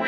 [0.00, 0.06] ¿Qué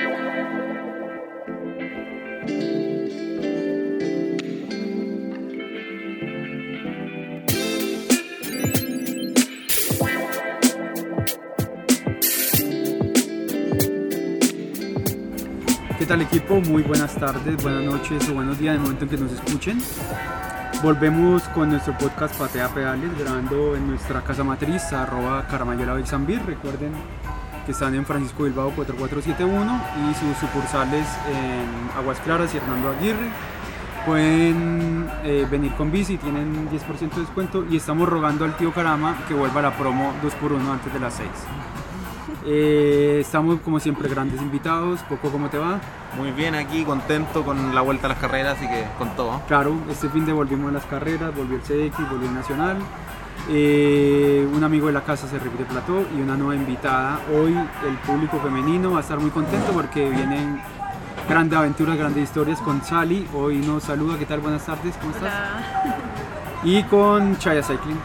[16.07, 16.61] tal equipo?
[16.61, 19.79] Muy buenas tardes, buenas noches o buenos días en el momento en que nos escuchen.
[20.83, 26.43] Volvemos con nuestro podcast Patea Pedales, grabando en nuestra casa matriz, arroba Caramayela Bixambir.
[26.47, 26.93] Recuerden
[27.65, 33.30] que están en Francisco Bilbao 4471 y sus sucursales en Aguas Claras y Hernando Aguirre.
[34.06, 39.16] Pueden eh, venir con bici, tienen 10% de descuento y estamos rogando al tío Carama
[39.28, 41.28] que vuelva a la promo 2x1 antes de las 6.
[42.45, 45.00] Eh, estamos como siempre grandes invitados.
[45.08, 45.80] Poco, ¿cómo te va?
[46.16, 49.41] Muy bien aquí, contento con la vuelta a las carreras, así que con todo.
[49.47, 52.78] Claro, este fin de volvimos a las carreras, volvió el CX, volvió el Nacional.
[53.48, 57.20] Eh, un amigo de la casa se repite plató y una nueva invitada.
[57.34, 60.60] Hoy el público femenino va a estar muy contento porque vienen
[61.28, 63.27] grandes aventuras, grandes historias con Sally.
[63.34, 64.41] Hoy nos saluda, ¿qué tal?
[64.41, 65.33] Buenas tardes, ¿cómo estás?
[65.33, 65.97] Hola.
[66.64, 67.98] Y con Chaya Cycling,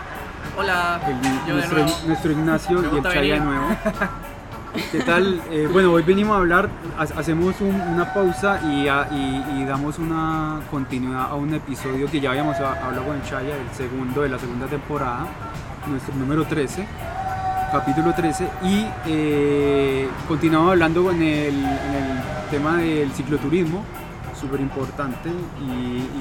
[0.58, 1.00] Hola.
[1.08, 1.98] el- Yo de nuestro, nuevo.
[2.08, 3.66] nuestro Ignacio y el Chaya de nuevo.
[4.92, 5.42] ¿Qué tal?
[5.52, 8.86] Eh, bueno, hoy venimos a hablar, ha- hacemos un- una pausa y,
[9.66, 14.30] damos una continuidad a un episodio que ya habíamos hablado con Chaya, el segundo de
[14.30, 15.26] la segunda temporada,
[15.90, 16.88] nuestro número 13,
[17.72, 21.54] capítulo 13, y eh, continuamos hablando con el,
[22.50, 23.84] tema del cicloturismo,
[24.40, 25.30] súper importante,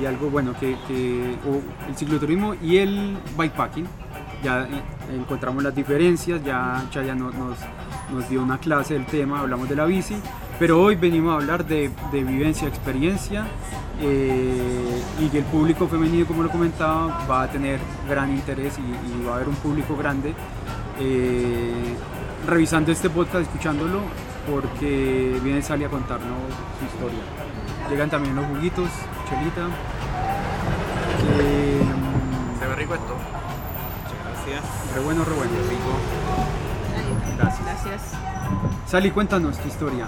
[0.01, 3.87] y, algo bueno, que, el cicloturismo y el bikepacking
[4.43, 4.83] ya eh,
[5.15, 7.59] encontramos las diferencias, ya Chaya no- nos,
[8.13, 10.17] nos dio una clase del tema, hablamos de la bici,
[10.59, 13.47] pero hoy venimos a hablar de, de vivencia, experiencia
[14.01, 18.83] eh, y que el público femenino, como lo comentaba, va a tener gran interés y,
[19.21, 20.35] y va a haber un público grande
[21.01, 21.95] eh,
[22.47, 24.01] revisando este podcast, escuchándolo,
[24.51, 26.39] porque viene Sally a contarnos
[26.79, 27.21] su historia.
[27.91, 28.89] Llegan también los juguitos,
[29.29, 29.67] Chelita.
[31.39, 31.81] eh,
[32.61, 33.15] Se ve rico esto.
[33.15, 34.95] Muchas gracias.
[34.95, 35.53] Re bueno, re bueno.
[35.69, 36.26] Rico.
[37.37, 37.65] Gracias.
[37.65, 38.03] Gracias.
[38.87, 40.07] Sally, cuéntanos tu historia.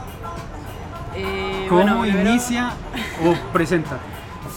[1.15, 2.72] Eh, ¿Cómo bueno, inicia
[3.25, 4.00] o preséntate?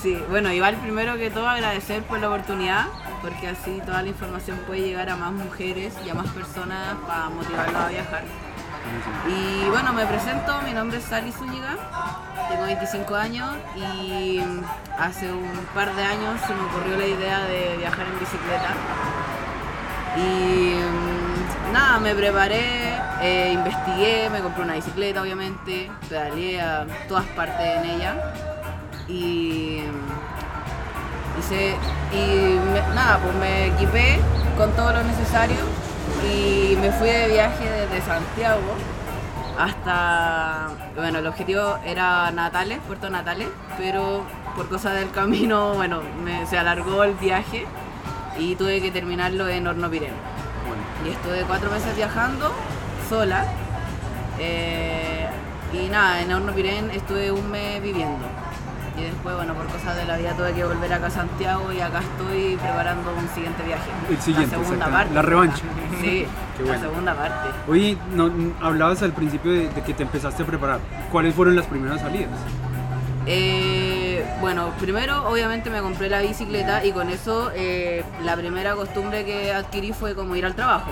[0.01, 2.85] Sí, bueno, igual primero que todo agradecer por la oportunidad,
[3.21, 7.29] porque así toda la información puede llegar a más mujeres y a más personas para
[7.29, 8.23] motivarlas a viajar.
[9.27, 11.77] Y bueno, me presento, mi nombre es Sally Zúñiga,
[12.49, 14.41] tengo 25 años y
[14.97, 18.73] hace un par de años se me ocurrió la idea de viajar en bicicleta.
[20.17, 21.20] Y
[21.71, 27.85] nada, me preparé, eh, investigué, me compré una bicicleta obviamente, pedaleé a todas partes en
[27.85, 28.15] ella
[29.07, 31.75] y mm, hice
[32.13, 34.19] y me- nada, pues me equipé
[34.57, 35.57] con todo lo necesario
[36.29, 38.61] y me fui de viaje desde Santiago
[39.57, 44.23] hasta, bueno, el objetivo era Natales, Puerto Natales, pero
[44.55, 46.01] por cosas del camino, bueno,
[46.49, 47.65] se alargó el viaje
[48.39, 50.13] y tuve que terminarlo en Hornopirén.
[50.13, 50.40] Bueno,
[51.05, 52.51] Y estuve cuatro meses viajando
[53.09, 53.45] sola.
[54.39, 55.27] eh,
[55.73, 58.25] y nada, en Hornopirén estuve un mes viviendo.
[58.97, 61.79] Y después, bueno, por cosas de la vida tuve que volver acá a Santiago y
[61.79, 63.89] acá estoy preparando un siguiente viaje.
[64.09, 65.13] El siguiente, la segunda parte.
[65.13, 65.61] La revancha.
[66.01, 67.49] Sí, Qué la segunda parte.
[67.69, 68.29] Oye, no,
[68.61, 70.79] hablabas al principio de, de que te empezaste a preparar.
[71.09, 72.31] ¿Cuáles fueron las primeras salidas?
[73.25, 79.23] Eh, bueno, primero obviamente me compré la bicicleta y con eso eh, la primera costumbre
[79.25, 80.91] que adquirí fue como ir al trabajo.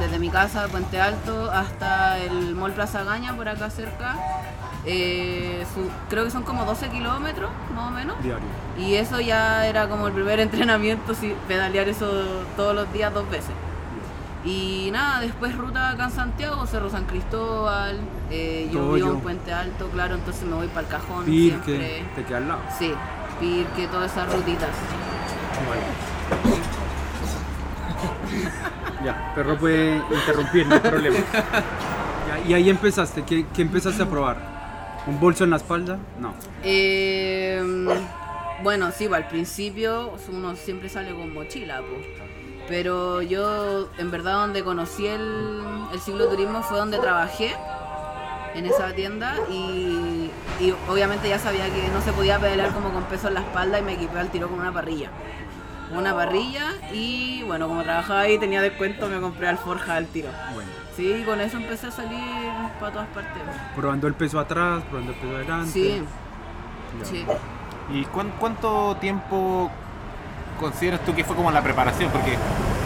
[0.00, 4.16] Desde mi casa, Puente Alto, hasta el Mall Plaza Gaña, por acá cerca.
[4.86, 8.20] Eh, su- creo que son como 12 kilómetros, más o menos.
[8.22, 8.44] Diario.
[8.78, 12.10] Y eso ya era como el primer entrenamiento, sí, pedalear eso
[12.56, 13.52] todos los días dos veces.
[14.44, 17.98] Y nada, después ruta acá en Santiago, Cerro San Cristóbal,
[18.30, 22.04] eh, yo vivo en Puente Alto, claro, entonces me voy para el cajón Pirque, siempre.
[22.14, 22.60] te queda al lado.
[22.78, 22.92] Sí,
[23.40, 24.68] Pirque, todas esas rutitas.
[29.02, 31.16] Ya, perro puede interrumpir, no hay problema.
[32.28, 34.36] Ya, y ahí empezaste, ¿qué, qué empezaste a probar?
[35.06, 35.98] ¿Un bolso en la espalda?
[36.18, 36.34] No.
[36.62, 37.62] Eh,
[38.62, 42.06] bueno, sí, pues, al principio uno siempre sale con mochila, pues.
[42.68, 45.62] Pero yo, en verdad, donde conocí el,
[45.92, 47.54] el cicloturismo fue donde trabajé,
[48.54, 50.30] en esa tienda, y,
[50.60, 53.80] y obviamente ya sabía que no se podía pedalear como con peso en la espalda
[53.80, 55.10] y me equipé al tiro con una parrilla.
[55.92, 60.28] Una parrilla y bueno, como trabajaba ahí tenía descuento, me compré alforja al tiro.
[60.54, 62.20] Bueno, Sí, con eso empecé a salir
[62.78, 63.42] para todas partes.
[63.74, 65.70] probando el peso atrás, probando el peso adelante.
[65.72, 66.02] Sí,
[67.00, 67.04] Ya.
[67.04, 67.26] sí.
[67.92, 69.70] ¿Y cuán- cuánto tiempo
[70.58, 72.10] consideras tú que fue como la preparación?
[72.10, 72.36] Porque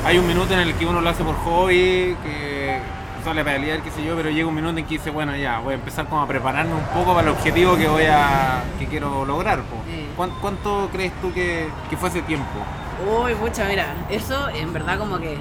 [0.04, 2.78] hay un minuto en el que uno lo hace por hobby, que,
[3.20, 5.58] o suele pelear, qué sé yo, pero llega un minuto en que dice, bueno, ya,
[5.60, 8.86] voy a empezar como a prepararme un poco para el objetivo que voy a, que
[8.86, 9.60] quiero lograr.
[10.16, 12.46] ¿Cuán- ¿Cuánto crees tú que, que fue ese tiempo?
[13.22, 15.38] Uy, pucha, mira, eso en verdad como que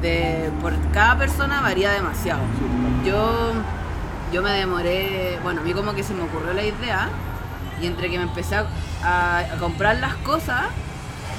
[0.00, 2.40] de, por cada persona varía demasiado.
[3.04, 3.52] Yo,
[4.32, 7.08] yo me demoré, bueno, a mí como que se me ocurrió la idea
[7.80, 8.66] y entre que me empecé a,
[9.04, 10.62] a- a comprar las cosas,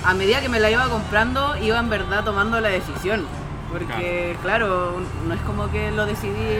[0.05, 3.25] a medida que me la iba comprando, iba en verdad tomando la decisión.
[3.71, 6.59] Porque, claro, no es como que lo decidí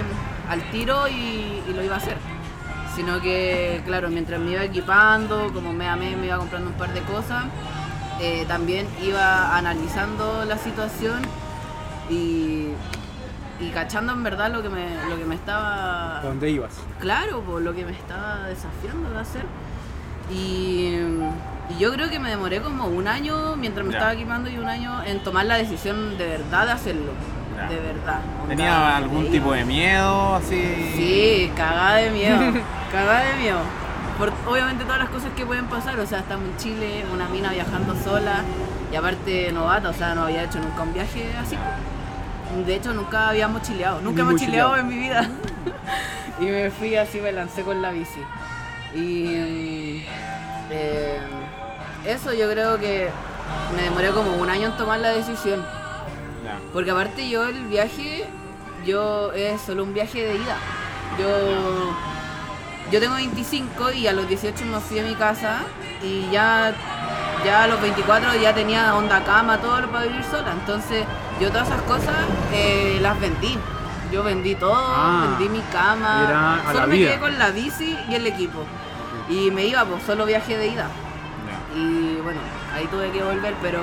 [0.49, 2.17] al tiro y, y lo iba a hacer.
[2.95, 6.93] Sino que, claro, mientras me iba equipando, como me amé, me iba comprando un par
[6.93, 7.45] de cosas,
[8.19, 11.21] eh, también iba analizando la situación
[12.09, 12.69] y,
[13.59, 16.73] y cachando en verdad lo que me, lo que me estaba ¿A dónde ibas?
[16.99, 19.45] claro, por lo que me estaba desafiando de hacer.
[20.31, 20.97] Y,
[21.69, 24.67] y yo creo que me demoré como un año mientras me estaba equipando y un
[24.67, 27.11] año en tomar la decisión de verdad de hacerlo.
[27.69, 28.19] De verdad.
[28.47, 30.91] ¿Tenía algún tipo de miedo así?
[30.95, 32.37] Sí, cagada de miedo.
[32.91, 33.59] cagada de miedo.
[34.17, 37.51] Por obviamente todas las cosas que pueden pasar, o sea, estamos en Chile, una mina
[37.51, 38.43] viajando sola
[38.91, 41.57] y aparte novata, o sea, no había hecho nunca un viaje así.
[42.65, 44.75] De hecho, nunca habíamos chileado, nunca hemos chileado.
[44.77, 45.27] en mi vida.
[46.39, 48.19] y me fui así, me lancé con la bici.
[48.93, 50.05] Y
[50.69, 51.19] eh,
[52.05, 53.09] eso yo creo que
[53.75, 55.65] me demoré como un año en tomar la decisión.
[56.73, 58.25] Porque aparte yo el viaje,
[58.85, 60.57] yo es solo un viaje de ida.
[61.19, 61.27] Yo,
[62.91, 65.59] yo tengo 25 y a los 18 me fui a mi casa
[66.01, 66.73] y ya,
[67.45, 70.51] ya a los 24 ya tenía onda cama, todo lo para vivir sola.
[70.51, 71.05] Entonces
[71.39, 72.15] yo todas esas cosas
[72.53, 73.57] eh, las vendí.
[74.11, 76.61] Yo vendí todo, Ah, vendí mi cama.
[76.71, 77.09] solo me vida.
[77.11, 78.59] quedé con la bici y el equipo.
[79.29, 80.85] Y me iba, pues solo viaje de ida.
[81.75, 82.39] Y bueno,
[82.75, 83.81] ahí tuve que volver, pero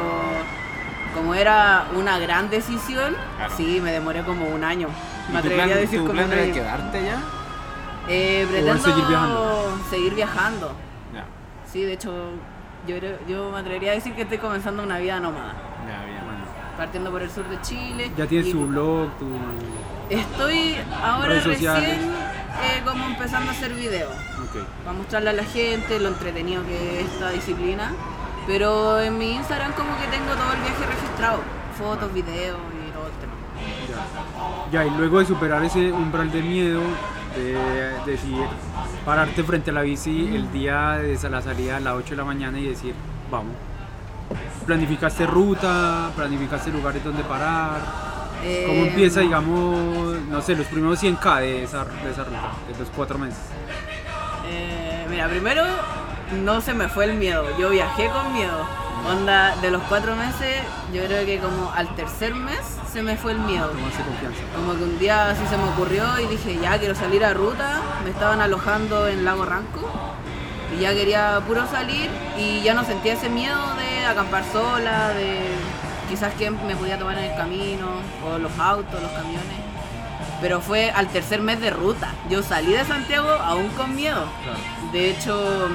[1.14, 3.54] como era una gran decisión, Claro.
[3.56, 4.88] sí, me demoré como un año.
[5.28, 6.52] ¿Y Me atrevería plan, a decir como plan un año.
[6.54, 7.18] quedarte ya?
[8.08, 9.78] Eh, ¿O pretendo seguir viajando?
[9.90, 10.72] seguir viajando.
[11.14, 11.24] Ya,
[11.70, 12.12] Sí, de hecho,
[12.86, 12.96] yo,
[13.28, 15.54] yo me atrevería a decir que estoy comenzando una vida nómada.
[15.88, 16.20] ya, bien.
[16.76, 18.10] Partiendo por el sur de Chile.
[18.16, 19.26] Ya tienes tu blog, tu...
[20.08, 21.98] Estoy ahora recién sociales.
[22.62, 24.12] Eh, como empezando a hacer videos.
[24.84, 27.92] Para mostrarle a la gente lo entretenido que es esta disciplina.
[28.46, 31.40] Pero en mi Instagram como que tengo todo el viaje registrado,
[31.78, 32.58] fotos, videos
[32.88, 33.32] y todo el tema.
[34.72, 34.84] Ya.
[34.84, 36.80] Ya, y luego de superar ese umbral de miedo,
[37.36, 38.42] de decir,
[39.04, 42.24] pararte frente a la bici el día de la salida a las 8 de la
[42.24, 42.94] mañana y decir,
[43.30, 43.54] vamos.
[44.66, 47.80] Planificaste ruta, planificaste lugares donde parar.
[48.40, 52.78] ¿Cómo Eh, empieza, digamos, no sé, los primeros 100k de esa, de esa ruta, de
[52.78, 53.38] los cuatro meses?
[54.48, 55.62] eh, mira, primero
[56.44, 58.64] no se me fue el miedo, yo viajé con miedo.
[59.08, 62.60] Onda, de los cuatro meses, yo creo que como al tercer mes
[62.92, 63.70] se me fue el miedo.
[63.70, 64.40] Confianza.
[64.54, 67.80] Como que un día así se me ocurrió y dije, ya quiero salir a ruta.
[68.04, 69.80] Me estaban alojando en Lago Ranco
[70.76, 75.38] y ya quería puro salir y ya no sentía ese miedo de acampar sola, de
[76.10, 77.86] quizás que me podía tomar en el camino,
[78.26, 79.58] o los autos, los camiones.
[80.42, 82.08] Pero fue al tercer mes de ruta.
[82.28, 84.24] Yo salí de Santiago aún con miedo.
[84.44, 84.58] Claro.
[84.92, 85.68] De hecho,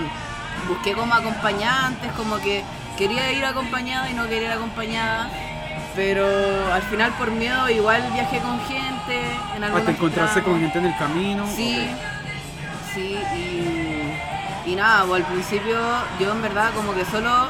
[0.68, 2.64] busqué como acompañantes, como que
[2.98, 5.30] quería ir acompañada y no quería ir acompañada.
[5.96, 6.26] Pero
[6.74, 9.22] al final por miedo igual viajé con gente.
[9.56, 10.44] En Ah, ¿Te encontraste tramos.
[10.52, 11.46] con gente en el camino?
[11.56, 11.88] Sí,
[12.94, 15.78] sí, y, y nada, pues al principio
[16.20, 17.48] yo en verdad como que solo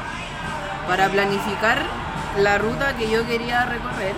[0.86, 1.78] para planificar
[2.38, 4.14] la ruta que yo quería recorrer,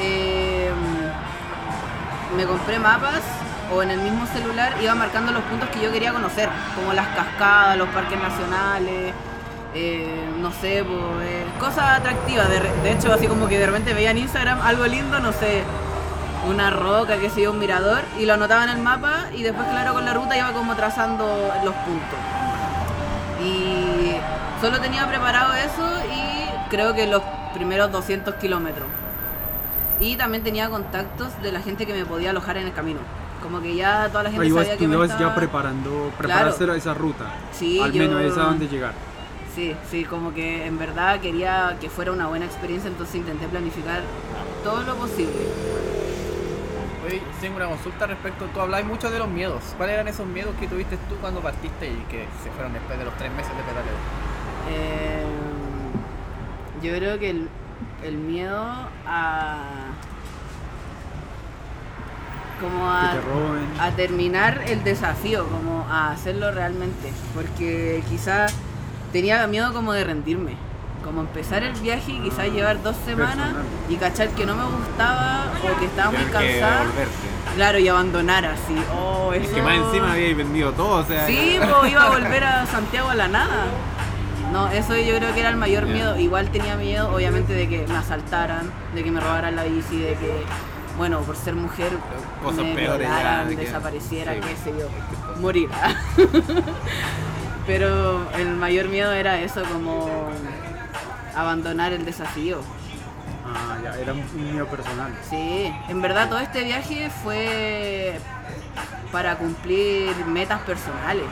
[0.00, 0.70] eh,
[2.36, 3.22] me compré mapas
[3.74, 7.08] o en el mismo celular iba marcando los puntos que yo quería conocer, como las
[7.08, 9.14] cascadas, los parques nacionales,
[9.74, 12.48] eh, no sé, pues, eh, cosas atractivas.
[12.48, 15.62] De, hecho, así como que de repente veía en Instagram algo lindo, no sé,
[16.48, 19.94] una roca, que sé un mirador, y lo anotaba en el mapa y después, claro,
[19.94, 21.24] con la ruta iba como trazando
[21.64, 22.18] los puntos.
[23.42, 24.14] Y
[24.60, 26.42] solo tenía preparado eso y
[26.72, 27.22] creo que los
[27.54, 28.88] primeros 200 kilómetros.
[30.00, 33.00] Y también tenía contactos de la gente que me podía alojar en el camino.
[33.42, 35.20] Como que ya toda la gente Ahí ibas, sabía que me estaba...
[35.20, 37.26] ya preparando, preparaste esa ruta.
[37.52, 38.94] Sí, Al yo- menos es a dónde llegar.
[39.54, 44.00] Sí, sí, como que en verdad quería que fuera una buena experiencia, entonces intenté planificar
[44.64, 45.42] todo lo posible.
[47.06, 49.62] Oye, tengo una consulta respecto, tú hablabas mucho de los miedos.
[49.76, 53.04] ¿Cuáles eran esos miedos que tuviste tú cuando partiste y que se fueron después de
[53.04, 53.98] los tres meses de pedaleo?
[54.70, 55.24] Eh,
[56.82, 57.48] yo creo que el,
[58.04, 58.60] el miedo
[59.06, 59.56] a.
[62.60, 63.80] como Que a, te roben.
[63.80, 67.12] a terminar el desafío, como a hacerlo realmente.
[67.34, 68.54] Porque quizás
[69.12, 70.56] tenía miedo como de rendirme.
[71.04, 73.64] Como empezar el viaje y quizás llevar dos semanas Personal.
[73.88, 76.84] y cachar que no me gustaba o que estaba muy cansada.
[77.56, 78.76] Claro, y abandonar así.
[78.96, 81.26] Oh, Es que más encima habíais vendido todo, o sea.
[81.26, 83.64] Sí, pues iba a volver a Santiago a la nada.
[84.52, 86.18] No, eso yo creo que era el mayor miedo.
[86.18, 90.14] Igual tenía miedo, obviamente, de que me asaltaran, de que me robaran la bici, de
[90.14, 90.42] que,
[90.98, 91.90] bueno, por ser mujer,
[92.42, 94.88] Cosas me violaran, de desapareciera, sí, qué sé yo,
[95.40, 95.70] morir.
[97.66, 100.28] Pero el mayor miedo era eso, como
[101.34, 102.60] abandonar el desafío.
[103.46, 105.12] Ah, ya, era un miedo personal.
[105.30, 108.18] Sí, en verdad todo este viaje fue
[109.10, 111.24] para cumplir metas personales.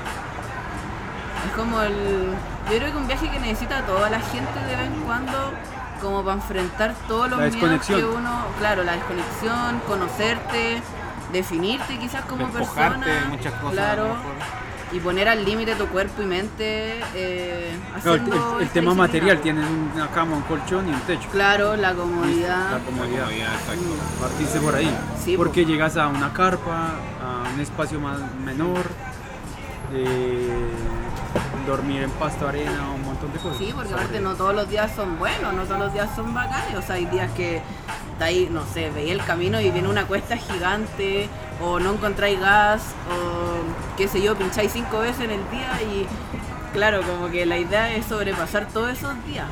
[1.47, 2.33] Es como el...
[2.71, 5.33] Yo creo que un viaje que necesita toda la gente de vez en cuando
[6.01, 8.45] como para enfrentar todos los La miedos que uno...
[8.59, 10.81] Claro, la desconexión, conocerte,
[11.33, 13.27] definirte quizás como Despojarte persona.
[13.29, 13.73] muchas cosas.
[13.73, 14.17] Claro.
[14.93, 17.01] Y poner al límite tu cuerpo y mente.
[17.15, 17.71] Eh,
[18.03, 21.29] Claro, el, el- el tema material, tienes una cama, un colchón y un techo.
[21.31, 22.81] Claro, la La comodidad.
[22.85, 23.25] comodidad.
[23.25, 23.85] Comodidad, exacto.
[24.21, 24.93] Partiste por ahí.
[25.25, 26.89] Sí, porque llegas a una carpa,
[27.23, 28.83] a un espacio más menor,
[29.93, 30.71] eh,
[31.71, 33.59] dormir en pasto, arena, un montón de cosas.
[33.59, 36.77] Sí, porque aparte no todos los días son buenos, no todos los días son bacanes.
[36.77, 37.62] O sea, hay días que
[38.19, 41.29] de ahí, no sé, veis el camino y viene una cuesta gigante,
[41.62, 46.07] o no encontráis gas, o qué sé yo, pincháis cinco veces en el día y
[46.73, 49.47] claro, como que la idea es sobrepasar todos esos días.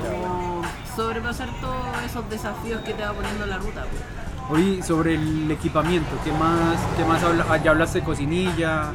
[0.00, 0.62] Como
[0.94, 3.84] sobrepasar todos esos desafíos que te va poniendo la ruta.
[3.90, 4.02] pues.
[4.50, 7.56] Hoy sobre el equipamiento, ¿qué más, qué más habla?
[7.58, 8.92] ya hablaste de cocinilla,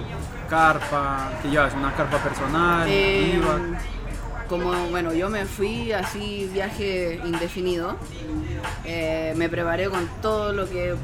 [0.47, 3.39] carpa, que llevas una carpa personal, Eh,
[4.49, 7.95] como bueno, yo me fui así viaje indefinido.
[8.83, 10.95] eh, me preparé con todo lo que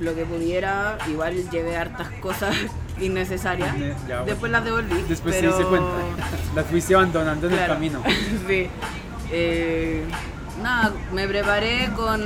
[0.00, 0.98] lo que pudiera.
[1.08, 2.54] Igual llevé hartas cosas
[3.00, 3.76] innecesarias.
[3.76, 4.24] Ne- ya, bueno.
[4.26, 5.04] Después las devolví.
[5.08, 5.52] Después pero...
[5.52, 5.88] se hice cuenta,
[6.56, 8.02] las fuiste abandonando en el camino.
[8.48, 8.68] sí.
[9.30, 10.04] Eh,
[10.62, 12.20] nada, me preparé con.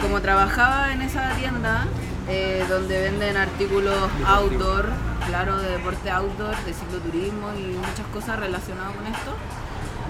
[0.00, 1.86] Como trabajaba en esa tienda
[2.28, 3.94] eh, donde venden artículos
[4.24, 4.86] outdoor,
[5.26, 9.34] claro, de deporte outdoor, de cicloturismo y muchas cosas relacionadas con esto.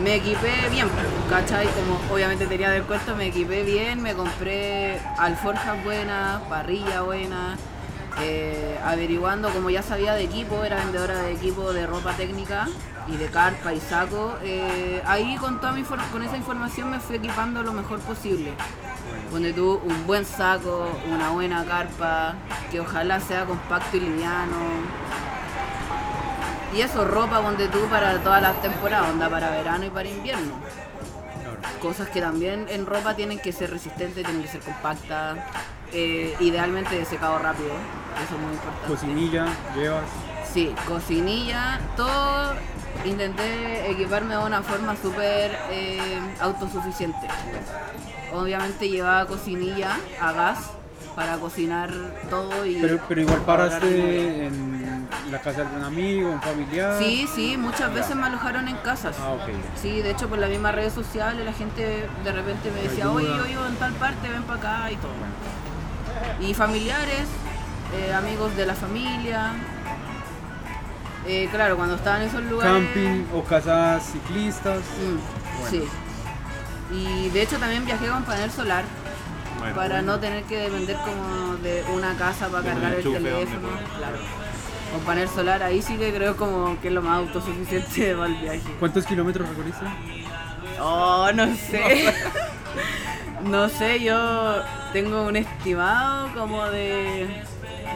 [0.03, 0.89] Me equipé bien,
[1.31, 1.67] ¿cachai?
[1.69, 7.57] Como obviamente tenía descuento, me equipé bien, me compré alforjas buenas, parrilla buena,
[8.21, 12.67] eh, averiguando, como ya sabía de equipo, era vendedora de equipo de ropa técnica
[13.09, 17.17] y de carpa y saco, eh, ahí con, toda mi con esa información me fui
[17.17, 18.53] equipando lo mejor posible.
[19.31, 22.35] Donde tú un buen saco, una buena carpa,
[22.71, 24.57] que ojalá sea compacto y liviano.
[26.75, 30.55] Y eso, ropa donde tú para todas las temporadas, onda para verano y para invierno.
[31.81, 35.39] Cosas que también en ropa tienen que ser resistentes, tienen que ser compactas,
[35.97, 37.71] eh, idealmente de secado rápido,
[38.23, 38.87] eso es muy importante.
[38.87, 40.05] Cocinilla, llevas.
[40.53, 42.55] Sí, cocinilla, todo
[43.05, 47.29] intenté equiparme de una forma súper eh, autosuficiente.
[48.33, 50.71] Obviamente llevaba cocinilla a gas
[51.15, 51.91] para cocinar
[52.29, 52.77] todo y...
[52.77, 56.99] Pero, pero igual paraste en la casa de algún amigo, un familiar.
[56.99, 59.17] Sí, sí, muchas veces me alojaron en casas.
[59.19, 59.49] Ah, ok.
[59.81, 63.29] Sí, de hecho por las mismas redes sociales la gente de repente me decía, oye,
[63.29, 65.13] yo vivo en tal parte, ven para acá y todo.
[66.41, 67.27] Y familiares,
[67.95, 69.53] eh, amigos de la familia.
[71.27, 72.73] Eh, claro, cuando estaban en esos lugares...
[72.73, 74.79] Camping o casas ciclistas.
[74.79, 75.83] Mm, Sí.
[76.93, 78.85] Y de hecho también viajé con panel solar
[79.59, 83.69] Bueno, para no tener que depender como de una casa para De cargar el teléfono.
[83.99, 84.19] Claro.
[84.93, 88.37] Con panel solar ahí sí que creo como que es lo más autosuficiente para el
[88.37, 88.61] viaje.
[88.79, 89.85] ¿Cuántos kilómetros recorriste?
[90.81, 92.15] Oh, no sé.
[93.47, 94.63] no sé, yo
[94.93, 97.27] tengo un estimado como de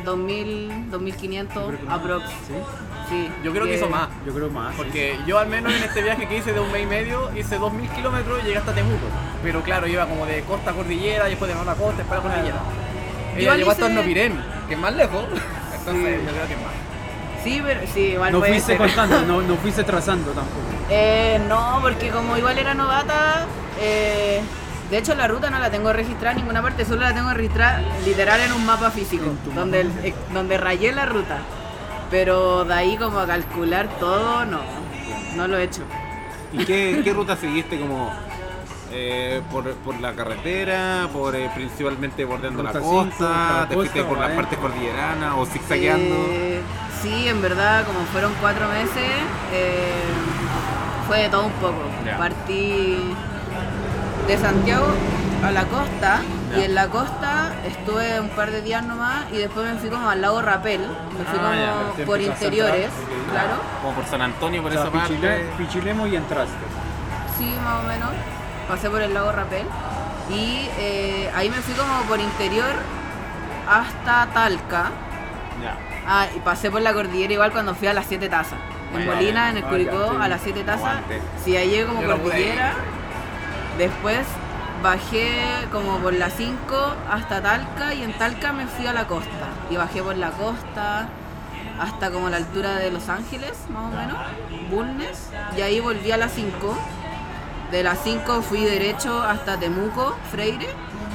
[0.05, 2.25] 2000, 2500 aprox.
[2.47, 2.55] Sí,
[3.09, 3.29] Sí.
[3.43, 4.09] Yo creo que hizo más.
[4.25, 4.73] yo creo más.
[4.77, 7.59] Porque yo al menos en este viaje que hice de un mes y medio, hice
[7.59, 9.05] 2000 kilómetros y llegué hasta Temuco.
[9.43, 12.23] Pero claro, iba como de costa a cordillera, y después de la costa, después a
[12.23, 12.61] la cordillera.
[13.33, 15.25] Ella Igual llegó hasta hice- Hornopirén, que es más lejos.
[15.79, 17.43] Entonces yo creo que es más.
[17.43, 20.61] Sí, pero sí, igual No fuiste contando, no, no fuiste trazando tampoco.
[20.89, 23.47] Eh, no, porque como igual era novata,
[23.81, 24.41] eh,
[24.91, 27.81] de hecho la ruta no la tengo registrada en ninguna parte, solo la tengo registrada
[28.05, 31.39] literal en un mapa físico, donde, el- donde rayé la ruta.
[32.11, 34.59] Pero de ahí como a calcular todo, no,
[35.37, 35.83] no lo he hecho.
[36.53, 38.11] ¿Y qué, qué ruta seguiste como
[38.91, 44.19] eh, por, por la carretera, por eh, principalmente bordeando la costa, la te fuiste por
[44.19, 46.17] las partes cordilleranas o zigzagueando?
[46.31, 46.61] Eh,
[47.01, 49.13] sí, en verdad, como fueron cuatro meses,
[49.53, 49.93] eh,
[51.07, 51.79] fue de todo un poco.
[52.19, 53.15] Partí
[54.27, 54.87] de Santiago
[55.45, 56.21] a la costa
[56.57, 60.09] y en la costa estuve un par de días nomás y después me fui como
[60.11, 63.55] al lago Rapel, me fui Ah, como por interiores, entrar, claro.
[63.83, 65.15] Como por San Antonio, por O sea, esa parte.
[65.15, 66.55] Pichile- Pichilemo y entraste.
[67.39, 68.11] Sí, más o menos.
[68.69, 69.65] Pasé por el lago Rapel.
[70.31, 72.71] Y eh, ahí me fui como por interior
[73.69, 74.91] hasta Talca.
[75.63, 75.77] Ya.
[76.07, 78.59] Ah, y pasé por la cordillera igual cuando fui a las Siete Tazas.
[78.95, 80.81] En Molina, en el ah, Curicó, a las Siete Tazas.
[80.85, 81.21] Aguante.
[81.45, 82.75] Sí, ahí llegué como Yo no cordillera.
[83.81, 84.27] Después
[84.83, 85.41] bajé
[85.73, 86.55] como por la 5
[87.11, 89.47] hasta Talca y en Talca me fui a la costa.
[89.71, 91.09] Y bajé por la costa
[91.81, 94.19] hasta como la altura de Los Ángeles, más o menos,
[94.71, 95.31] Bulnes.
[95.57, 96.77] Y ahí volví a la 5.
[97.71, 100.69] De la 5 fui derecho hasta Temuco, Freire.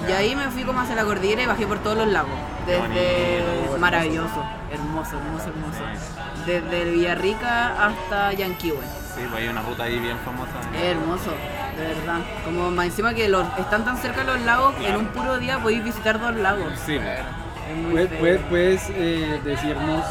[0.10, 2.34] Y ahí me fui como hacia la cordillera y bajé por todos los lagos.
[2.66, 5.84] Desde maravilloso, hermoso, hermoso, hermoso.
[6.48, 8.82] Desde Villarrica hasta Yanquihue.
[9.16, 10.52] Sí, pues hay una ruta ahí bien famosa.
[10.76, 11.32] Es hermoso,
[11.78, 12.20] de verdad.
[12.44, 15.60] Como más encima que los, están tan cerca los lagos, que en un puro día
[15.60, 16.72] podéis visitar dos lagos.
[16.86, 17.20] Sí, pues.
[17.70, 20.06] Es muy ¿Puedes, puedes- puedes, eh, decirnos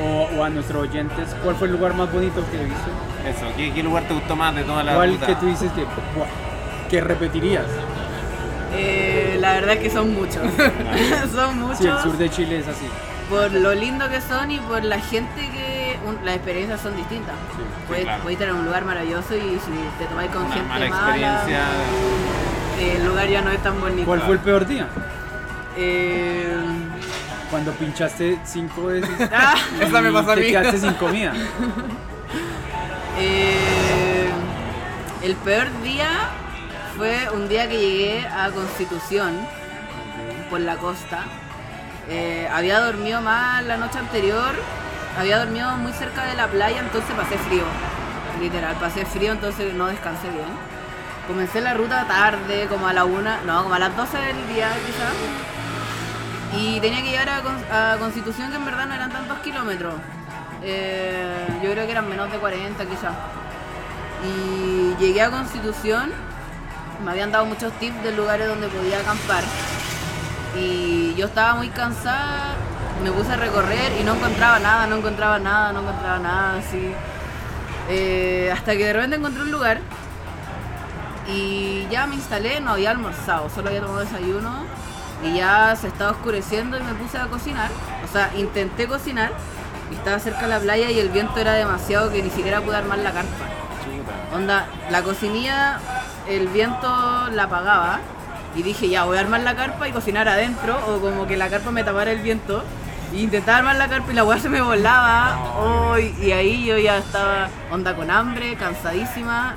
[0.00, 2.90] o, o a nuestros oyentes cuál fue el lugar más bonito que viste?
[3.28, 5.26] Eso, ¿qué, qué lugar te gustó más de toda la ¿Cuál ruta?
[5.26, 5.84] que tú dices que,
[6.88, 7.64] que repetirías?
[8.74, 10.36] Eh, la verdad es que son muchos.
[11.34, 11.78] son muchos.
[11.78, 12.86] Si el sur de Chile es así.
[13.28, 15.77] Por lo lindo que son y por la gente que.
[16.06, 17.34] Un- las experiencias son distintas.
[17.56, 18.22] Sí, Puedes, claro.
[18.22, 21.60] puedes estar en un lugar maravilloso y si te tomáis con gente mala mala, experiencia.
[22.78, 24.06] eh, el lugar ya no es tan bonito.
[24.06, 24.86] ¿Cuál fue el peor día?
[25.76, 26.56] Eh,
[27.50, 30.46] Cuando pinchaste cinco veces ah, Esa me pasó a te mí.
[30.48, 31.32] quedaste sin comida.
[33.20, 34.28] Eh,
[35.22, 36.08] el peor día
[36.96, 39.34] fue un día que llegué a Constitución
[40.50, 41.24] por la costa.
[42.08, 44.52] Eh, había dormido mal la noche anterior,
[45.18, 47.64] había dormido muy cerca de la playa, entonces pasé frío.
[48.40, 50.46] Literal, pasé frío, entonces no descansé bien.
[51.26, 54.68] Comencé la ruta tarde, como a la una, no, como a las 12 del día
[54.86, 55.12] quizás.
[56.60, 59.94] Y tenía que llegar a, Con- a Constitución, que en verdad no eran tantos kilómetros.
[60.62, 63.12] Eh, yo creo que eran menos de 40 quizás.
[64.24, 66.10] Y llegué a Constitución,
[67.04, 69.42] me habían dado muchos tips de lugares donde podía acampar.
[70.56, 72.54] Y yo estaba muy cansada,
[73.02, 76.92] me puse a recorrer y no encontraba nada, no encontraba nada, no encontraba nada, así.
[77.88, 79.80] Eh, hasta que de repente encontré un lugar
[81.26, 84.64] y ya me instalé, no había almorzado, solo había tomado desayuno
[85.22, 87.70] y ya se estaba oscureciendo y me puse a cocinar.
[88.04, 89.32] O sea, intenté cocinar
[89.90, 92.76] y estaba cerca de la playa y el viento era demasiado que ni siquiera pude
[92.76, 93.46] armar la carpa.
[94.34, 95.78] Onda, la cocinilla,
[96.28, 98.00] el viento la apagaba
[98.54, 101.48] y dije ya voy a armar la carpa y cocinar adentro o como que la
[101.48, 102.62] carpa me tapara el viento.
[103.12, 105.38] Intentaba armar la carpa y la weá se me volaba.
[106.20, 109.54] Y ahí yo ya estaba onda con hambre, cansadísima.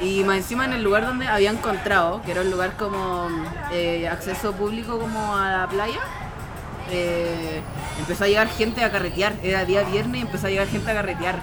[0.00, 3.28] Y más encima en el lugar donde había encontrado, que era un lugar como
[3.70, 6.00] eh, acceso público como a la playa,
[6.90, 7.60] eh,
[7.98, 9.34] empezó a llegar gente a carretear.
[9.42, 11.36] Era día viernes y empezó a llegar gente a carretear.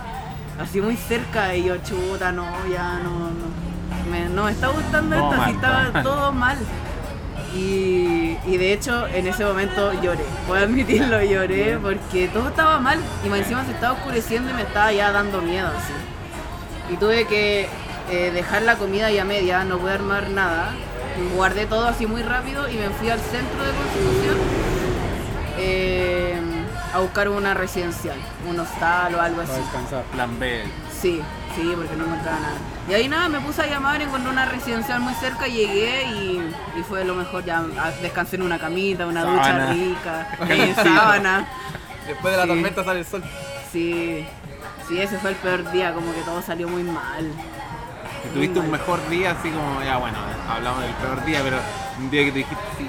[0.60, 3.68] Así muy cerca y yo, chuta, no, ya no, no.
[4.10, 6.58] Me, no me está gustando esto, así estaba todo mal.
[7.56, 13.00] Y, y de hecho en ese momento lloré, puedo admitirlo, lloré porque todo estaba mal
[13.26, 16.94] y más encima se estaba oscureciendo y me estaba ya dando miedo así.
[16.94, 17.68] Y tuve que
[18.12, 20.72] eh, dejar la comida ya media, no pude armar nada.
[21.36, 24.38] Guardé todo así muy rápido y me fui al centro de Constitución
[25.58, 26.36] eh,
[26.94, 29.62] a buscar una residencial, un hostal o algo Para así.
[29.62, 30.04] descansar.
[30.14, 30.64] Plan B.
[30.92, 31.22] Sí,
[31.56, 32.56] sí, porque no encontraba nada.
[32.90, 36.42] Y ahí nada, me puse a llamar, encontré una residencial muy cerca, llegué y,
[36.80, 37.44] y fue lo mejor.
[37.44, 41.48] Ya ah, descansé en una camita, una ducha rica, en sábana.
[42.08, 42.50] Después de la Sí.
[42.50, 43.24] tormenta sale el sol.
[43.74, 44.26] Sí,
[44.88, 47.30] sí, ese fue el peor día, como que todo salió muy mal.
[48.24, 50.18] Que tuviste un mejor día, así como, ya bueno,
[50.50, 51.58] hablamos del peor día, pero
[52.00, 52.88] un día que te dijiste, sí,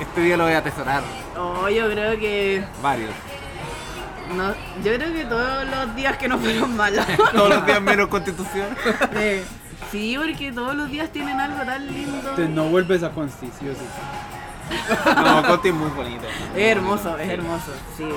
[0.00, 1.02] este día lo voy a atesorar.
[1.38, 2.64] Oh, yo creo que.
[2.82, 3.10] Varios.
[4.34, 7.04] No, yo creo que todos los días que no fueron malos.
[7.32, 8.66] Todos los días menos constitución.
[9.12, 9.42] Sí.
[9.92, 12.30] Sí, porque todos los días tienen algo tan lindo.
[12.30, 15.14] Te no vuelves a Consti, sí o sí.
[15.24, 16.24] No, Conti es muy bonito.
[16.56, 18.08] Es hermoso, es hermoso, sí.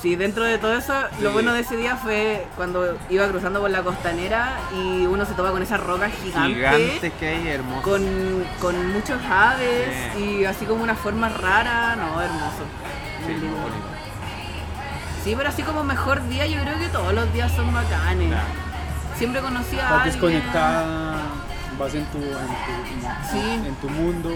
[0.00, 3.70] Sí, dentro de todo eso, lo bueno de ese día fue cuando iba cruzando por
[3.70, 7.84] la costanera y uno se topa con esas rocas gigantes, Gigantes que hay, hermosos.
[7.84, 12.64] con, con muchos aves y así como una forma rara, no, hermoso.
[13.24, 13.56] Sí, Muy muy lindo.
[13.62, 13.86] bonito.
[15.24, 18.32] Sí, pero así como mejor día, yo creo que todos los días son bacanes.
[19.16, 20.12] Siempre conocí a Estás alguien.
[20.12, 21.14] desconectada,
[21.78, 23.66] vas en tu, en tu, en- Sí.
[23.68, 24.30] en tu mundo.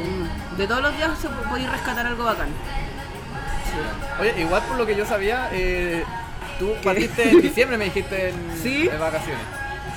[0.56, 2.48] De todos los días se pu- podéis rescatar algo bacán.
[2.48, 4.20] Sí.
[4.20, 6.04] Oye, igual por lo que yo sabía, eh,
[6.58, 8.88] tú partiste en diciembre, me dijiste, en, Sí.
[8.92, 9.42] en vacaciones.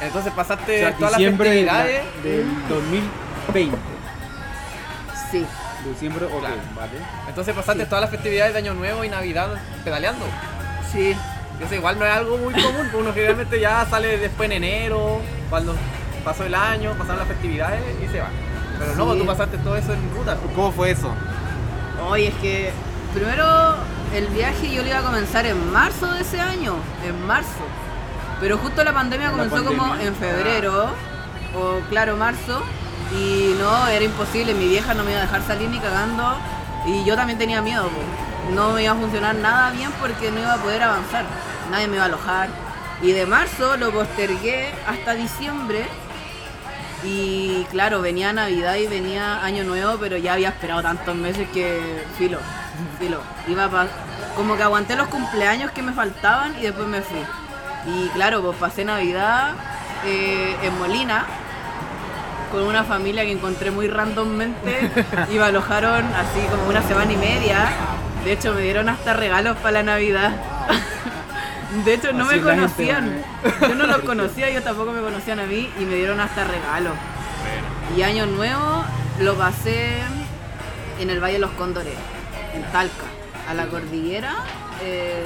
[0.02, 2.24] Entonces pasaste O sea, todas las diciembre de la- festividades.
[2.24, 3.78] del 2020.
[5.30, 5.46] Sí.
[5.88, 6.56] Diciembre, ok, Claro.
[6.76, 6.92] vale.
[7.28, 9.50] Entonces pasaste todas las festividades de Año Nuevo y Navidad
[9.84, 10.26] pedaleando.
[10.92, 11.16] Sí.
[11.64, 15.20] Eso igual no es algo muy común, porque uno generalmente ya sale después en enero,
[15.50, 15.76] cuando
[16.24, 18.28] pasó el año, pasaron las festividades y se va.
[18.80, 19.20] Pero no, Sí.
[19.20, 20.38] tú pasaste todo eso en ruta.
[20.56, 21.12] ¿Cómo fue eso?
[22.10, 22.72] Oye, es que
[23.14, 23.76] primero
[24.16, 26.76] el viaje yo lo iba a comenzar en marzo de ese año,
[27.06, 27.66] en marzo.
[28.40, 30.86] Pero justo la pandemia La comenzó como en febrero,
[31.58, 32.62] o claro, marzo,
[33.14, 36.38] y no, era imposible, mi vieja no me iba a dejar salir ni cagando,
[36.88, 37.90] y yo también tenía miedo.
[38.54, 41.26] No me iba a funcionar nada bien porque no iba a poder avanzar,
[41.72, 42.50] nadie me iba a alojar.
[43.02, 45.86] Y de marzo lo postergué hasta diciembre,
[47.04, 52.04] y claro, venía Navidad y venía Año Nuevo, pero ya había esperado tantos meses que
[52.18, 52.40] filo,
[53.00, 53.22] filo.
[53.48, 53.88] Iba pa-
[54.36, 57.20] como que aguanté los cumpleaños que me faltaban y después me fui.
[57.88, 59.54] Y claro, pues pasé Navidad
[60.06, 61.24] eh, en Molina
[62.52, 64.92] con una familia que encontré muy randommente
[65.32, 67.70] y me alojaron así como una semana y media.
[68.24, 70.32] De hecho, me dieron hasta regalos para la Navidad.
[71.86, 73.24] De hecho, no Así me gente, conocían.
[73.62, 76.94] Yo no los conocía, ellos tampoco me conocían a mí y me dieron hasta regalos.
[77.96, 78.84] Y Año Nuevo
[79.20, 80.00] lo pasé
[81.00, 81.94] en el Valle de los Cóndores,
[82.56, 83.06] en Talca,
[83.48, 84.34] a la cordillera.
[84.84, 85.24] eh,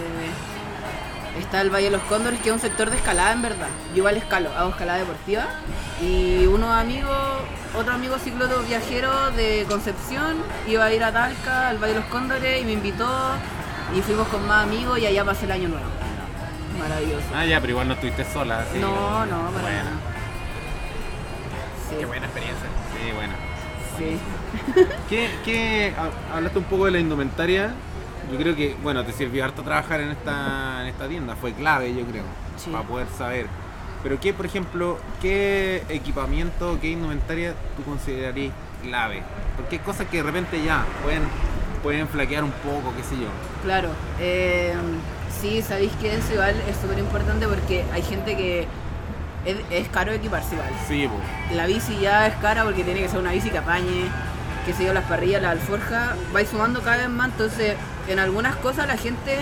[1.40, 3.68] está el Valle de los Cóndores, que es un sector de escalada en verdad.
[3.92, 5.46] Yo igual escalo, hago escalada deportiva.
[6.02, 7.18] Y unos amigos,
[7.78, 12.10] otro amigo cicloto viajero de Concepción, iba a ir a Talca, al Valle de los
[12.10, 13.08] Cóndores, y me invitó.
[13.96, 15.86] Y fuimos con más amigos y allá pasé el Año Nuevo.
[16.80, 17.26] Maravilloso.
[17.36, 18.62] Ah, ya, pero igual no estuviste sola.
[18.62, 19.90] así no, no, para Bueno.
[21.90, 22.68] Sí, Qué buena experiencia.
[22.94, 23.34] sí, bueno.
[23.98, 24.20] sí.
[25.10, 27.72] ¿Qué, qué- ha- hablaste un poco de la indumentaria.
[28.32, 31.36] Yo creo que, bueno, te sirvió harto trabajar en esta, en esta tienda.
[31.36, 32.24] Fue clave, yo creo,
[32.58, 32.70] Sí.
[32.72, 33.48] para poder saber.
[34.02, 39.24] Pero qué, por ejemplo, qué equipamiento, qué indumentaria tú considerarías clave?
[39.56, 41.24] Porque hay cosas que de repente ya pueden,
[41.82, 43.30] pueden flaquear un poco, qué sé yo.
[43.64, 44.74] Claro, eh,
[45.42, 48.68] sí, sabéis que eso igual es súper importante porque hay gente que
[49.46, 50.70] es, es caro equiparse igual.
[50.88, 51.56] Sí, pues.
[51.56, 54.06] La bici ya es cara porque tiene que ser una bici que apañe,
[54.66, 57.76] que se yo, las parrillas, la alforja, vais sumando cada vez más, entonces
[58.08, 59.38] en algunas cosas la gente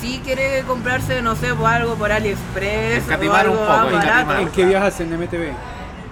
[0.00, 4.38] sí quiere comprarse, no sé, pues, algo por AliExpress o Escatimar un algo poco, barato.
[4.38, 5.52] ¿En qué viajas en MTV?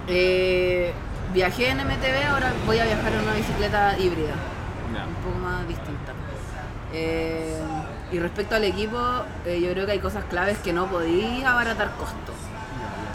[0.07, 0.93] Eh,
[1.33, 4.33] viajé en MTV, ahora voy a viajar en una bicicleta híbrida.
[4.93, 5.05] Ya.
[5.07, 6.13] un poco más distinta.
[6.93, 7.57] Eh,
[8.11, 8.99] y respecto al equipo,
[9.45, 12.35] eh, yo creo que hay cosas claves que no podéis abaratar costos.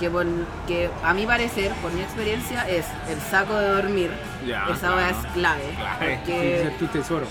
[0.01, 0.27] Que, por-
[0.67, 4.11] que a mi parecer, por mi experiencia, es el saco de dormir.
[4.47, 5.01] Ya, Esa claro.
[5.01, 5.63] es clave.
[6.01, 7.27] Que Porque, ser tu tesoro.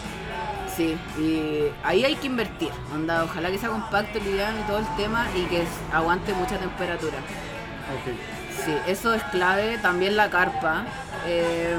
[0.78, 2.70] Sí, y ahí hay que invertir.
[2.94, 7.18] Onda, ojalá que sea compacto, liviano y todo el tema y que aguante mucha temperatura.
[7.18, 8.64] Ok.
[8.66, 9.78] Sí, eso es clave.
[9.80, 10.84] También la carpa.
[11.26, 11.76] eh,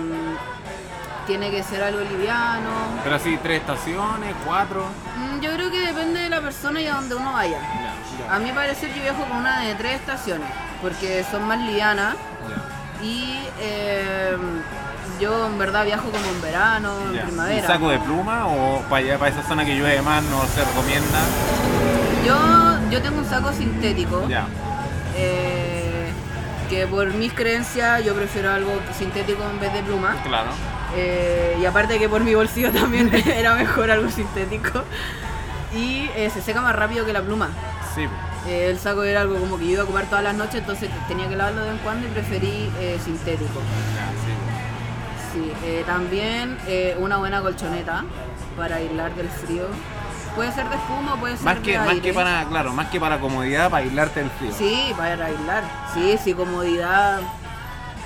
[1.27, 2.71] tiene que ser algo liviano.
[3.05, 4.87] Pero así, tres estaciones, cuatro.
[5.15, 7.59] Mm, Yo creo que depende de la persona y a donde uno vaya.
[8.19, 10.49] Ya, A mí parece que viajo con una de tres estaciones,
[10.81, 12.15] porque son más livianas
[13.03, 14.39] y eh,
[15.21, 17.61] yo en verdad viajo como en verano, en primavera.
[17.61, 20.65] ¿Un saco de pluma o para allá, para esa zona que llueve más no se
[20.65, 21.19] recomienda?
[22.25, 24.47] Yo, yo tengo un saco sintético, Ya.
[25.17, 26.11] eh,
[26.69, 30.17] que por mis creencias yo prefiero algo sintético en vez de pluma.
[30.25, 30.51] Claro.
[30.97, 34.83] Eh, y aparte que por mi bolsillo también era mejor algo sintético.
[35.75, 37.49] Y eh, se seca más rápido que la pluma.
[37.95, 38.07] Sí.
[38.47, 40.89] Eh, el saco era algo como que yo iba a ocupar todas las noches, entonces
[41.09, 42.71] tenía que lavarlo de vez en cuando y preferí
[43.05, 43.61] sintético.
[45.39, 45.53] Sí.
[45.65, 48.05] Eh, también eh, una buena colchoneta
[48.57, 49.65] para aislar del frío.
[50.35, 52.01] Puede ser de espuma, puede ser Más de que, más aire.
[52.01, 54.53] que para, claro, más que para comodidad, para aislarte del frío.
[54.57, 55.65] Sí, para aislar.
[55.95, 57.21] Sí, sí, comodidad.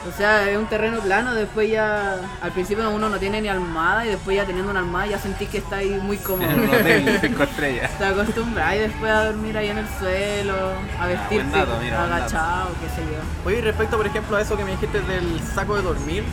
[0.09, 4.05] O sea, es un terreno plano, después ya, al principio uno no tiene ni almohada
[4.05, 6.51] y después ya teniendo una almohada ya sentís que está ahí muy cómodo.
[6.51, 7.91] En un hotel de cinco estrellas.
[7.99, 10.55] Te acostumbras y después a dormir ahí en el suelo,
[10.99, 13.19] a vestirte dato, mira, agachado, qué sé yo.
[13.49, 16.25] Oye, y respecto, por ejemplo, a eso que me dijiste del saco de dormir,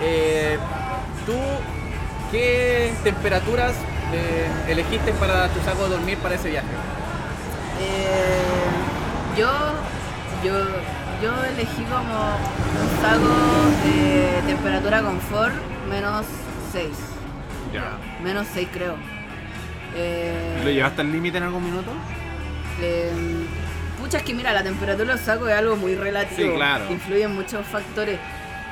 [0.00, 0.58] eh,
[1.26, 1.36] ¿tú
[2.32, 3.72] qué temperaturas
[4.12, 6.68] eh, elegiste para tu saco de dormir para ese viaje?
[7.80, 9.50] Eh, yo,
[10.44, 10.54] yo,
[11.22, 12.36] yo elegí como
[12.80, 15.54] un saco de temperatura confort
[15.88, 16.26] menos
[16.72, 16.86] 6.
[17.72, 17.96] Ya.
[18.22, 18.94] Menos 6 creo.
[19.96, 21.90] Eh, ¿Lo llevaste al límite en algún minuto?
[22.82, 23.10] eh,
[24.00, 26.50] pucha, es que mira, la temperatura del saco es algo muy relativo.
[26.50, 26.84] Sí, claro.
[26.90, 28.18] Influyen muchos factores.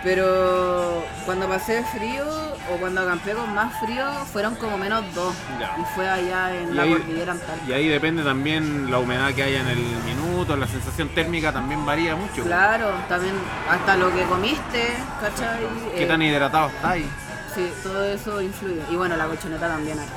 [0.05, 2.25] Pero cuando pasé frío
[2.73, 5.35] o cuando acampé con más frío fueron como menos 2.
[5.59, 5.77] Ya.
[5.81, 7.67] Y fue allá en Y la ahí- cordillera Antártica.
[7.69, 11.85] Y ahí depende también la humedad que haya en el minuto, la sensación térmica también
[11.85, 12.45] varía mucho.
[12.45, 13.35] Claro, también
[13.69, 15.61] hasta lo que comiste, ¿cachai?
[15.95, 17.07] ¿Qué Eh, tan hidratado estáis?
[17.55, 18.83] Sí, todo eso influye.
[18.91, 20.13] Y bueno, la colchoneta también harto.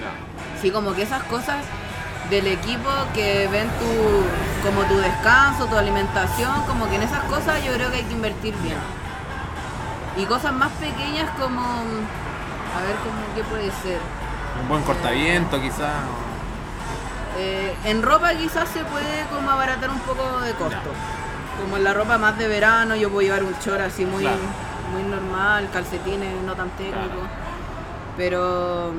[0.00, 0.60] Ya.
[0.60, 1.56] Sí, como que esas cosas
[2.32, 7.62] del equipo que ven tu, como tu descanso, tu alimentación, como que en esas cosas
[7.62, 8.78] yo creo que hay que invertir bien.
[10.16, 14.00] Y cosas más pequeñas como, a ver, como, ¿qué puede ser?
[14.62, 15.92] Un buen cortaviento quizás.
[17.38, 20.90] Eh, en ropa quizás se puede como abaratar un poco de costo.
[21.60, 24.38] Como en la ropa más de verano, yo puedo llevar un short así muy, Claro.
[24.90, 26.98] muy normal, calcetines no tan técnicos.
[27.10, 27.42] Claro.
[28.16, 28.92] Pero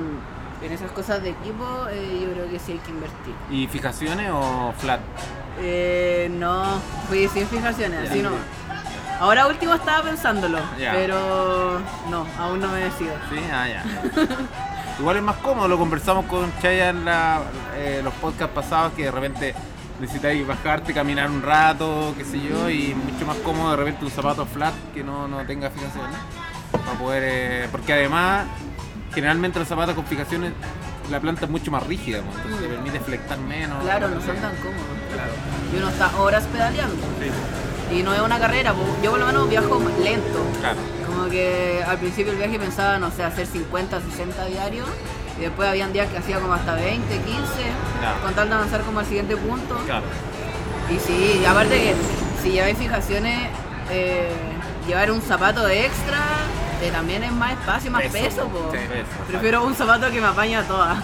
[0.61, 3.33] en esas cosas de equipo eh, yo creo que sí hay que invertir.
[3.51, 4.99] ¿Y fijaciones o flat?
[5.59, 6.63] Eh, no,
[7.07, 8.31] fui sin fijaciones, así no.
[9.19, 10.91] Ahora último estaba pensándolo, Ya.
[10.93, 13.13] pero no, aún no me decido.
[13.29, 13.83] Sí, ah, ya.
[14.99, 17.41] Igual es más cómodo, lo conversamos con Chaya en la-
[17.75, 19.55] eh, los podcasts pasados que de repente
[19.99, 24.11] necesitáis bajarte, caminar un rato, qué sé yo, y mucho más cómodo de repente un
[24.11, 26.15] zapato flat que no, no tenga fijaciones.
[26.71, 28.45] Para poder, eh, porque además,
[29.13, 30.53] generalmente los zapatos con fijaciones,
[31.11, 33.83] la planta es mucho más rígida, pues, entonces te permite flectar menos.
[33.83, 34.97] Claro, no son tan cómodos.
[35.13, 35.31] Claro.
[35.73, 36.95] Y uno está horas pedaleando.
[37.19, 38.81] Sí, Y no es una carrera, po.
[39.03, 40.39] yo por lo menos viajo lento.
[40.59, 40.77] claro.
[41.05, 44.87] Como que al principio del viaje pensaba, no sé, hacer 50, 60 diarios.
[45.37, 47.23] Y después habían días que hacía como hasta 20, 15,
[47.99, 48.21] Claro.
[48.23, 49.75] con tal de avanzar como al siguiente punto.
[49.85, 50.05] Claro.
[50.89, 51.93] Y sí, y aparte que
[52.41, 53.47] si lleváis fijaciones,
[53.91, 54.29] eh,
[54.87, 56.19] llevar un zapato extra
[56.91, 58.47] también es más espacio, más Peso, peso.
[58.49, 58.69] po.
[58.71, 61.01] sí, peso, Prefiero un zapato que me apaña toda.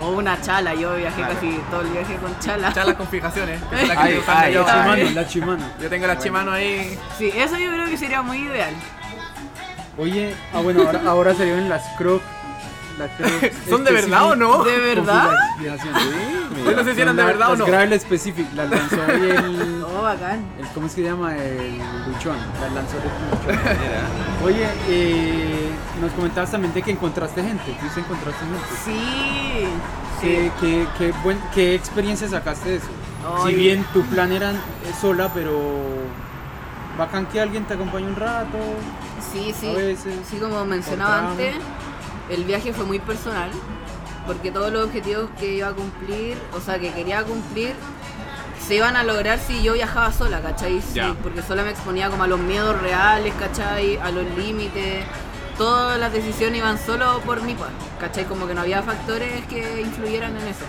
[0.00, 1.34] o una chala, yo viajé Claro.
[1.34, 2.72] casi todo el viaje con chala.
[2.72, 3.60] Chalas con fijaciones.
[3.70, 4.64] que la que Ay, yo.
[4.64, 5.64] Chimano, la chimano.
[5.80, 6.98] Yo tengo la chimano ahí.
[7.16, 8.74] Sí, eso yo creo que sería muy ideal.
[9.98, 12.24] Oye, ah bueno, ahora, ahora se ven las crocs.
[13.68, 14.64] ¿Son de verdad o no?
[14.64, 15.30] ¿De verdad?
[15.58, 15.64] Sí,
[16.64, 17.64] Yo no sé si eran de verdad o no.
[17.64, 20.44] Las Gravel Specific, las lanzó hoy el, Oh, bacán.
[20.58, 21.36] el- ¿Cómo es que se llama?
[21.36, 22.36] El Luchón.
[22.60, 23.74] Las lanzó el Luchón.
[24.44, 25.68] Oye, eh,
[26.00, 27.76] nos comentabas también de que encontraste gente.
[27.80, 28.60] ¿Fuiste encontraste gente?
[28.84, 29.68] Sí.
[30.20, 32.86] ¿Qué, qué, qué, buen- qué experiencia sacaste de eso?
[33.44, 33.52] Ay.
[33.54, 34.56] Si bien tu plan era eh,
[35.00, 35.60] sola, pero
[36.98, 38.58] bacán que alguien te acompañe un rato.
[39.32, 39.70] Sí, sí.
[39.70, 41.54] A veces, Sí, como mencionaba antes,
[42.30, 43.50] el viaje fue muy personal,
[44.26, 47.74] porque todos los objetivos que iba a cumplir, o sea, que quería cumplir,
[48.66, 50.82] se iban a lograr si yo viajaba sola, ¿cachai?
[50.82, 53.96] Sí, porque sola me exponía como a los miedos reales, ¿cachai?
[53.96, 55.04] A los límites.
[55.56, 58.24] Todas las decisiones iban solo por mi parte, ¿cachai?
[58.26, 60.64] Como que no había factores que influyeran en eso.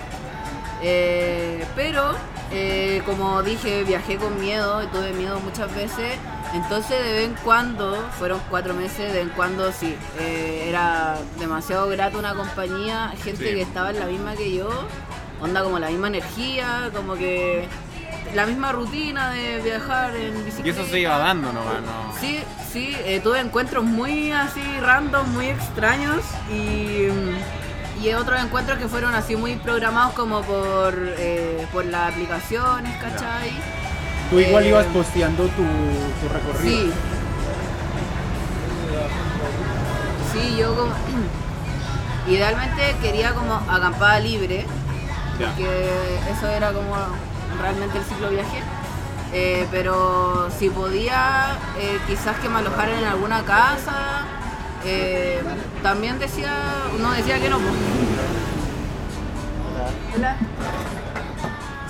[0.82, 2.14] Eh, pero,
[2.52, 6.18] eh, como dije, viajé con miedo, y tuve miedo muchas veces.
[6.54, 11.18] Entonces, de vez en cuando, fueron cuatro meses, de vez en cuando sí, eh, era
[11.40, 13.56] demasiado grato una compañía, gente Sí.
[13.56, 14.68] que estaba en la misma que yo,
[15.42, 17.68] onda como la misma energía, como que
[18.34, 20.82] la misma rutina de viajar en Y bicicleta.
[20.82, 22.20] eso se iba dando nomás, ¿no?
[22.20, 22.40] Sí,
[22.72, 27.08] sí, eh, tuve encuentros muy así random, muy extraños y,
[28.02, 33.52] y otros encuentros que fueron así muy programados como por, eh, por las aplicaciones, ¿cachai?
[34.30, 36.64] Tú igual Eh, ibas posteando tu, tu recorrido.
[36.64, 36.92] Sí.
[40.32, 40.92] Sí, yo como...
[42.28, 44.64] Idealmente quería como acampada libre,
[45.40, 46.00] porque
[46.32, 46.96] eso era como
[47.60, 48.62] realmente el ciclo viaje.
[49.34, 51.58] Eh, pero si podía,
[52.08, 54.26] quizás que me alojaran en alguna casa,
[54.86, 55.42] eh,
[55.84, 56.52] también decía,
[57.00, 57.58] no decía que no.
[57.60, 57.74] pues.
[60.18, 60.36] Hola.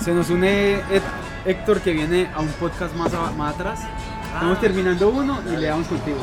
[0.02, 0.80] Se nos une
[1.44, 3.80] Héctor que viene a un podcast más, a- más atrás.
[4.32, 4.60] Estamos Ah.
[4.60, 6.18] terminando uno y le damos contigo.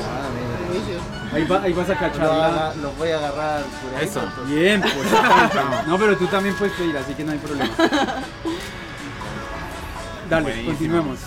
[1.33, 2.73] Ahí, va, ahí vas a cachar la...
[2.81, 4.05] los voy a agarrar por ahí.
[4.07, 4.21] Eso.
[4.47, 5.87] Bien, pues.
[5.87, 7.69] No, pero tú también puedes pedir, así que no hay problema.
[10.29, 10.69] Dale, Buenísimo.
[10.71, 11.19] continuemos.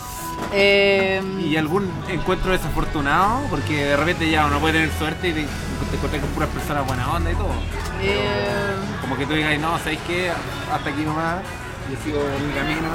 [0.53, 3.42] Eh, ¿Y algún encuentro desafortunado?
[3.50, 6.87] Porque de repente ya uno puede tener suerte y te, te encuentras con puras personas
[6.87, 7.53] buena onda y todo.
[8.00, 10.31] eh, Como que tú digas, no, ¿sabes qué?
[10.72, 11.38] Hasta aquí nomás,
[11.90, 12.88] yo sigo mi camino.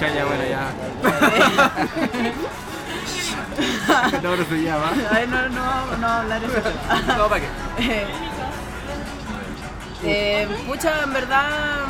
[0.00, 0.70] Ya, ya, bueno, ya.
[4.22, 4.92] no, no se llama.
[5.10, 6.62] Ay, no, no, no hablar eso.
[7.18, 7.46] No, ¿para qué?
[7.78, 8.06] Eh,
[10.04, 11.86] eh, pucha, en verdad.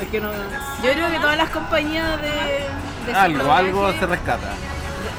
[0.00, 2.66] Es que no- Yo creo que todas las compañías de.
[3.06, 4.48] de Algo, algo se rescata.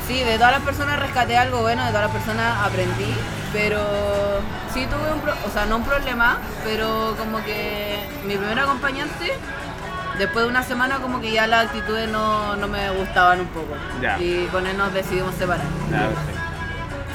[0.08, 3.14] Sí, de todas las personas rescaté algo bueno, de todas las personas aprendí,
[3.54, 3.80] pero
[4.74, 9.32] sí tuve un pro- o sea, no un problema, pero como que mi primer acompañante,
[10.18, 13.74] después de una semana como que ya las actitudes no, no me gustaban un poco.
[14.02, 14.18] Ya.
[14.20, 15.66] Y con él nos decidimos separar.
[15.90, 16.10] Ya.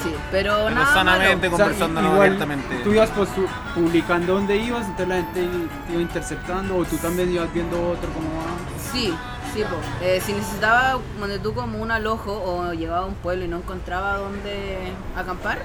[0.09, 1.65] Sí, pero Pero nada sanamente, malo.
[1.65, 2.77] O sea, igual abiertamente.
[2.85, 5.49] Tú ibas postu- publicando dónde ibas, entonces la gente
[5.93, 8.45] iba interceptando, o tú también ibas viendo otro cómo va.
[8.93, 9.13] Sí,
[9.55, 9.77] sí, po.
[10.05, 13.59] Eh, si necesitaba, donde tú como un alojo o llegaba a un pueblo y no
[13.59, 15.59] encontraba dónde acampar,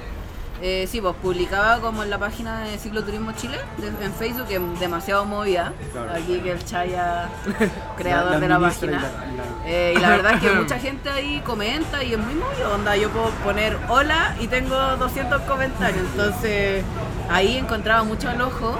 [0.63, 4.57] Eh, sí, pues publicaba como en la página de Cicloturismo Chile, de- en Facebook, que
[4.57, 5.73] es demasiado movida.
[5.91, 6.11] Claro.
[6.13, 7.29] Aquí que el Chaya,
[7.97, 8.91] creador La- la de la página.
[9.01, 12.19] la- y la- Eh, y la verdad es que mucha gente ahí comenta y es
[12.19, 12.73] muy movido.
[12.75, 16.05] Onda, yo puedo poner hola y tengo 200 comentarios.
[16.11, 16.83] Entonces
[17.31, 18.77] ahí encontraba mucho al ojo.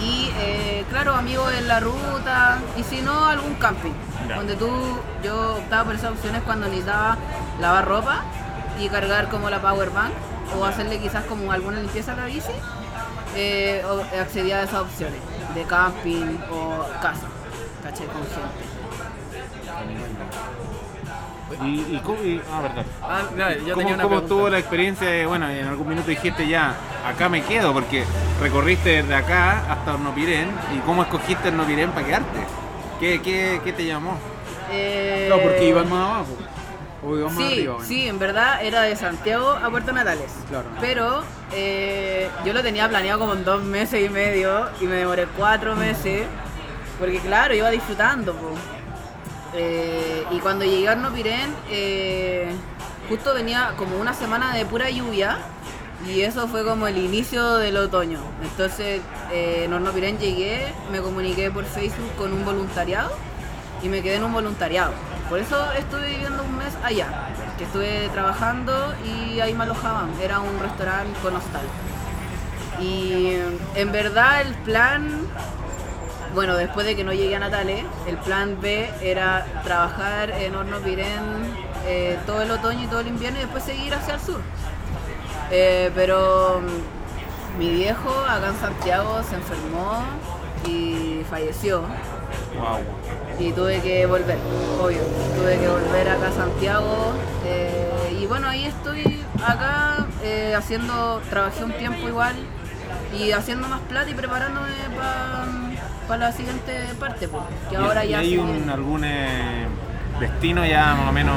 [0.00, 3.92] Y eh, claro, amigos en la ruta y si no, algún camping.
[4.34, 4.68] Donde tú,
[5.24, 7.16] yo optaba por esas opciones cuando necesitaba
[7.60, 8.22] lavar ropa
[8.80, 10.12] y cargar como la power bank
[10.56, 12.52] o hacerle quizás como alguna limpieza a la bici.
[13.36, 15.20] eh, o- accedía a esas opciones
[15.54, 17.26] de camping o casa.
[17.84, 18.06] ¿Cachai?
[18.06, 18.64] Con gente.
[21.64, 22.84] Y, y, cómo- y- ah, verdad.
[23.02, 23.20] Ah,
[23.64, 24.24] yo ¿Cómo, tenía una cómo pregunta.
[24.24, 25.08] estuvo la experiencia?
[25.08, 26.74] de- bueno, en algún minuto dijiste ya,
[27.06, 28.04] acá me quedo, porque
[28.40, 30.48] recorriste desde acá hasta Hornopirén.
[30.76, 32.38] ¿Y cómo escogiste Hornopirén para quedarte?
[33.00, 34.16] ¿Qué, qué, qué te llamó?
[34.70, 36.26] Eh, No, porque iban más abajo.
[37.00, 37.74] Sí, arriba.
[37.74, 37.88] bueno.
[37.88, 40.32] sí, en verdad era de Santiago a Puerto Natales.
[40.48, 40.68] Claro.
[40.80, 45.26] Pero eh, yo lo tenía planeado como en dos meses y medio y me demoré
[45.36, 46.26] cuatro meses.
[46.98, 48.34] Porque claro, iba disfrutando.
[49.54, 52.50] Eh, y cuando llegué a Arnopirén, eh,
[53.08, 55.38] justo venía como una semana de pura lluvia.
[56.06, 58.20] Y eso fue como el inicio del otoño.
[58.42, 59.00] Entonces,
[59.32, 63.10] eh, en Hornopirén llegué, me comuniqué por Facebook con un voluntariado
[63.82, 64.92] y me quedé en un voluntariado.
[65.28, 67.06] Por eso estuve viviendo un mes allá,
[67.58, 70.10] que estuve trabajando y ahí me alojaban.
[70.22, 71.66] Era un restaurante con hostal.
[72.80, 73.36] Y
[73.74, 75.26] en verdad el plan,
[76.34, 80.78] bueno, después de que no llegué a Natales, el plan B era trabajar en Horno
[80.78, 81.20] Pirén
[81.86, 84.40] eh, todo el otoño y todo el invierno y después seguir hacia el sur.
[85.50, 90.04] Eh, pero mm, mi viejo acá en Santiago se enfermó
[90.66, 91.82] y falleció
[92.58, 92.78] Wow.
[93.46, 94.36] y tuve que volver,
[94.80, 95.00] obvio.
[95.36, 97.12] Tuve que volver acá a Santiago.
[97.44, 102.34] eh, y bueno, ahí estoy acá eh, haciendo, trabajé un tiempo igual
[103.16, 104.68] y haciendo más plata y preparándome
[106.08, 108.72] para la siguiente parte, pues, que ahora ¿Y ya hay un, viene.
[108.72, 109.66] algún eh,
[110.20, 111.36] destino ya más o menos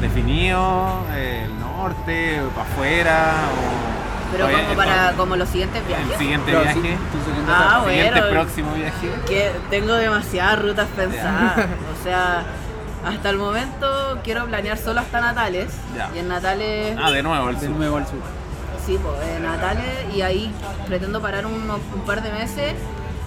[0.00, 1.04] definido?
[1.16, 2.40] ¿El norte?
[2.54, 3.32] ¿Para afuera?
[3.52, 3.93] O
[4.36, 6.18] Pero como el- para como los siguientes El viajes.
[6.18, 6.98] siguiente Claro, sí, viaje.
[7.12, 8.34] tu segunda Ah, el siguiente bueno.
[8.40, 9.10] próximo viaje.
[9.28, 11.54] que tengo demasiadas rutas pensadas.
[12.00, 12.42] O sea,
[13.06, 15.72] hasta el momento quiero planear solo hasta Natales.
[16.14, 17.76] Y en Natales Ah, de nuevo, el De sur.
[17.76, 18.18] nuevo al sur.
[18.84, 20.52] Sí, pues en Natales y ahí
[20.86, 22.74] pretendo parar unos- un par de meses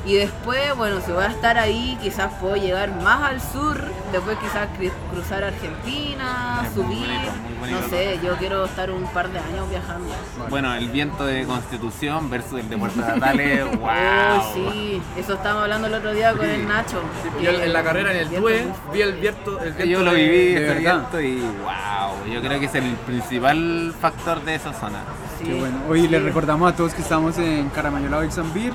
[0.07, 4.37] y después, bueno, si voy a estar ahí, quizás puedo llegar más al sur, después
[4.39, 4.67] quizás
[5.11, 7.81] cruzar Argentina, Es muy subir, bonito, muy bonito.
[7.81, 10.09] no sé, yo quiero estar un par de años viajando.
[10.49, 13.65] Bueno, el viento de Constitución versus el de Puerto Natales.
[13.73, 14.53] Oh, ¡Wow!
[14.53, 17.01] sí, eso estábamos hablando el otro día con el Nacho.
[17.41, 20.11] Yo en la carrera en el TUE muy vi el viento, el viento Yo lo
[20.13, 20.79] de- viví de verdad.
[21.09, 24.99] viento y wow, yo creo que es el principal factor de esa zona.
[25.37, 25.77] Sí, Qué bueno.
[25.89, 26.07] Hoy sí.
[26.07, 28.19] les recordamos a todos que estamos en Caramayola
[28.53, 28.73] Beer,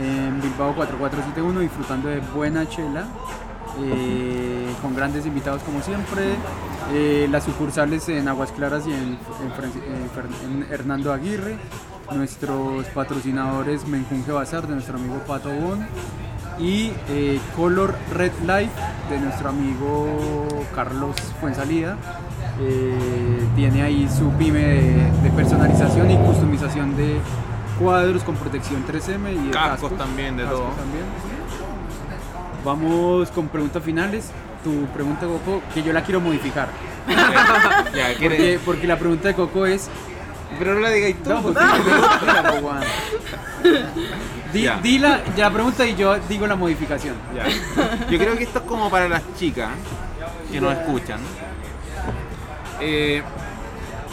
[0.00, 3.06] en Bilbao 4471, disfrutando de buena chela,
[3.82, 6.34] eh, con grandes invitados como siempre.
[6.92, 9.18] Eh, las sucursales en Aguas Claras y en,
[10.44, 11.56] en Hernando Aguirre.
[12.14, 15.84] Nuestros patrocinadores Menjunje Bazar de nuestro amigo Pato Bon.
[16.58, 18.72] Y eh, Color Red Life
[19.10, 21.96] de nuestro amigo Carlos Fuensalida.
[23.54, 27.20] Tiene ahí su pyme de, de personalización y customización de
[27.78, 30.70] cuadros con protección 3M y Cascos también, de Cascos todo.
[30.70, 31.04] también.
[32.64, 34.30] Vamos con preguntas finales.
[34.64, 36.68] Tu pregunta, Coco, que yo la quiero modificar.
[37.94, 39.88] ya, Porque, porque la pregunta de Coco es.
[40.58, 41.30] Pero no la digáis tú.
[41.30, 41.56] No, pues.
[43.62, 44.82] pues.
[44.82, 47.14] Di, la, pregunta y yo digo la modificación.
[48.10, 49.70] Yo creo que esto es como para las chicas
[50.50, 51.20] que nos escuchan.
[52.80, 53.22] Eh,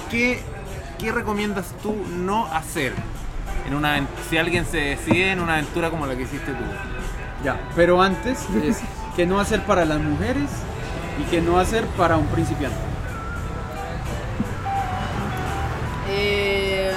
[0.10, 0.42] ¿qué,
[1.00, 2.94] qué recomiendas tú no hacer
[3.66, 6.64] en una si alguien se decide en una aventura como la que hiciste tú?
[7.44, 8.80] Ya, pero antes es
[9.16, 10.50] que no hacer para las mujeres
[11.20, 12.78] y que no hacer para un principiante.
[16.10, 16.92] Eh,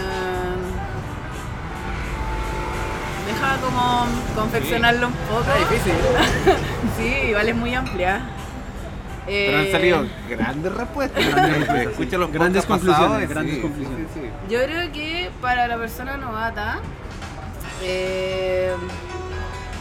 [3.26, 5.40] deja como confeccionarlo un poco.
[5.40, 5.94] Está difícil.
[6.96, 8.22] Sí, igual es muy amplia.
[9.27, 11.24] Pero han Eh, salido grandes respuestas.
[11.90, 14.06] Escucha los Grandes conclusiones, pasados y grandes sí, conclusiones.
[14.14, 14.52] sí, sí, sí.
[14.54, 16.79] Yo creo que para la persona novata,
[17.83, 18.72] eh,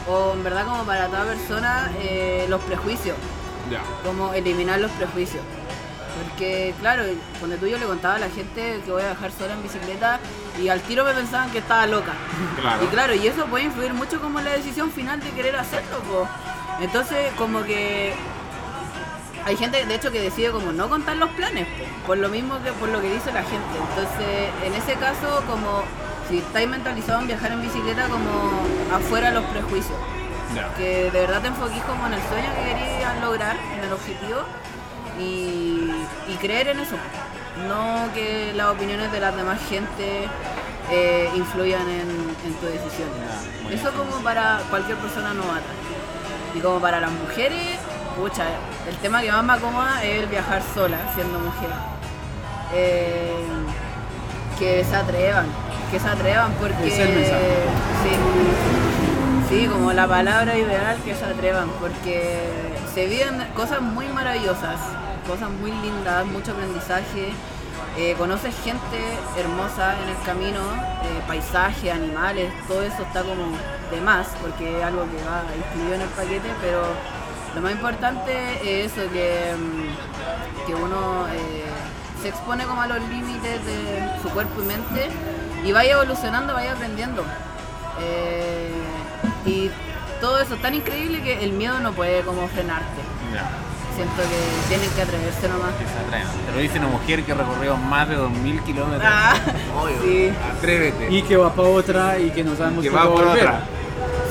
[0.07, 3.15] o en verdad como para toda persona, eh, los prejuicios,
[3.71, 3.81] Ya.
[4.03, 5.43] como eliminar los prejuicios.
[6.23, 7.03] Porque claro,
[7.39, 10.19] cuando tú yo le contaba a la gente que voy a viajar sola en bicicleta
[10.61, 12.13] y al tiro me pensaban que estaba loca.
[12.61, 12.83] Claro.
[12.83, 15.97] Y claro, y eso puede influir mucho como en la decisión final de querer hacerlo.
[16.09, 16.27] po.
[16.79, 18.13] Entonces, como que
[19.45, 22.61] hay gente, de hecho, que decide como no contar los planes, po, por lo mismo
[22.63, 23.77] que por lo que dice la gente.
[23.89, 25.83] Entonces, en ese caso, como
[26.27, 29.97] si estáis mentalizados en viajar en bicicleta, como afuera de los prejuicios.
[30.77, 34.41] Que de verdad te enfoquís como en el sueño que querías lograr, en el objetivo,
[35.19, 35.91] y,
[36.31, 36.95] y creer en eso.
[37.67, 40.27] No que las opiniones de las demás gente
[40.91, 42.09] eh, influyan en,
[42.45, 43.09] en tu decisión.
[43.71, 45.71] Eso como para cualquier persona novata.
[46.55, 47.77] Y como para las mujeres,
[48.15, 48.45] pucha,
[48.87, 51.69] el tema que más me acomoda es el viajar sola, siendo mujer.
[52.73, 53.35] Eh,
[54.57, 55.47] que se atrevan,
[55.91, 56.87] que se atrevan porque...
[56.87, 57.63] Es el mensaje.
[59.49, 64.79] Sí, sí, como la palabra ideal, que se atrevan, porque se viven cosas muy maravillosas,
[65.27, 67.33] cosas muy lindas, mucho aprendizaje.
[67.97, 68.99] Eh, conoces gente
[69.37, 70.59] hermosa en el camino,
[71.03, 73.57] eh, paisajes, animales, todo eso está como
[73.89, 76.83] de más, porque es algo que va incluido en el paquete, pero
[77.55, 78.33] lo más importante
[78.63, 81.63] es eso, que, mm, que uno eh,
[82.21, 85.09] se expone como a los límites de su cuerpo y mente
[85.63, 87.23] y vaya evolucionando, vaya aprendiendo.
[88.01, 88.71] Eh,
[89.45, 89.69] y
[90.21, 93.01] todo eso es tan increíble que el miedo no puede como frenarte.
[93.33, 93.47] Ya,
[93.95, 95.71] Siento que tienen que atreverse nomás.
[95.75, 96.45] que se atrevan.
[96.47, 99.03] Te lo dice una mujer que recorrió más de 2.000 kilómetros.
[99.05, 99.35] Ah,
[100.03, 100.31] sí.
[100.57, 101.11] Atrévete.
[101.13, 103.37] Y que va para otra y que no sabemos que va por volver.
[103.45, 103.59] otra.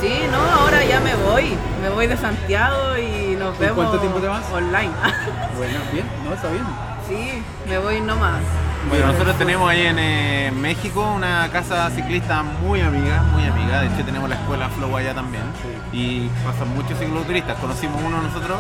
[0.01, 1.57] Sí, no, ahora ya me voy.
[1.81, 3.14] Me voy de Santiago y
[3.45, 3.77] nos ¿En vemos.
[3.77, 4.45] cuánto tiempo te vas?
[4.53, 4.91] Online.
[5.57, 6.65] Bueno, bien, no, está bien.
[7.07, 8.41] sí, me voy nomás.
[8.89, 13.81] Bueno, nosotros tenemos ahí en eh, México una casa ciclista muy amiga, muy amiga.
[13.81, 15.45] De hecho, tenemos la escuela Flow allá también.
[15.93, 17.57] Y pasan muchos cicloturistas.
[17.59, 18.59] Conocimos uno nosotros,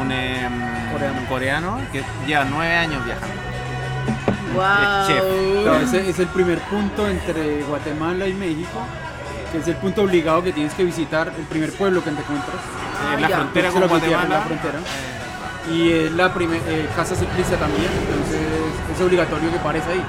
[0.00, 1.28] un em, Coreano.
[1.28, 3.34] coreano que lleva nueve años viajando.
[4.54, 5.06] Wow.
[5.06, 5.62] chef.
[5.64, 8.78] Claro, ese es el primer punto entre Guatemala y México,
[9.52, 12.56] que es el punto obligado que tienes que visitar, el primer pueblo que te encuentras.
[13.04, 13.36] Ah, en la ya.
[13.36, 13.90] frontera Eso con en
[14.30, 14.78] la frontera.
[15.70, 18.40] Y es la primer, eh, casa ciclista también, entonces
[18.94, 20.02] es obligatorio que pares ahí.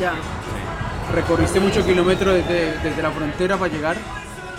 [0.00, 0.12] Ya.
[1.14, 3.96] Recorriste muchos kilómetros desde, desde la frontera para llegar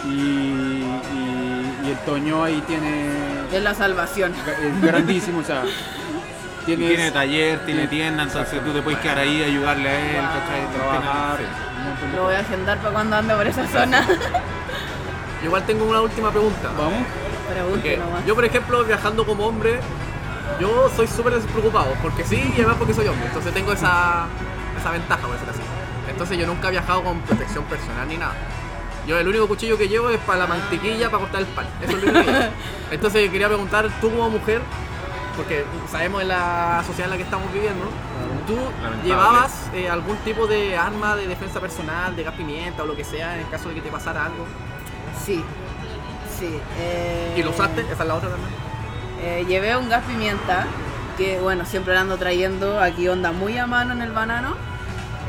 [0.05, 3.09] y, y- y el Toño ahí tiene
[3.51, 4.33] Es la salvación.
[4.33, 5.63] es grandísimo, o sea,
[6.65, 10.73] tienes tiene taller, tiene tienda, entonces tú te puedes quedar ahí ayudarle a él, ¿cachai?
[10.75, 11.43] trabajar, Sí.
[12.15, 14.07] Lo voy a agendar para cuando ande por esa zona.
[15.43, 16.69] Igual tengo una última pregunta.
[16.77, 17.05] Vamos,
[17.69, 19.79] Porque yo, por ejemplo, viajando como hombre,
[20.59, 21.93] yo soy súper despreocupado.
[22.01, 23.27] Porque sí, y además porque soy hombre.
[23.27, 24.25] Entonces tengo esa,
[24.79, 25.61] esa ventaja, por decirlo así.
[26.09, 28.33] Entonces yo nunca he viajado con protección personal ni nada.
[29.05, 31.65] Yo el único cuchillo que llevo es para la mantequilla, para cortar el pan.
[31.81, 32.53] Eso es lo único que llevo.
[32.91, 34.61] Entonces quería preguntar, tú como mujer,
[35.35, 37.85] porque sabemos en la sociedad en la que estamos viviendo,
[38.47, 39.03] ¿tú Lamentable.
[39.09, 43.03] llevabas eh, algún tipo de arma de defensa personal, de gas pimienta o lo que
[43.03, 44.45] sea en el caso de que te pasara algo?
[45.25, 45.43] Sí.
[46.39, 46.59] Sí.
[46.79, 47.81] eh, ¿Y lo usaste?
[47.81, 48.51] Esa es la otra también.
[49.21, 50.65] eh, llevé un gas pimienta,
[51.17, 54.55] que bueno, siempre lo ando trayendo aquí onda muy a mano en el banano.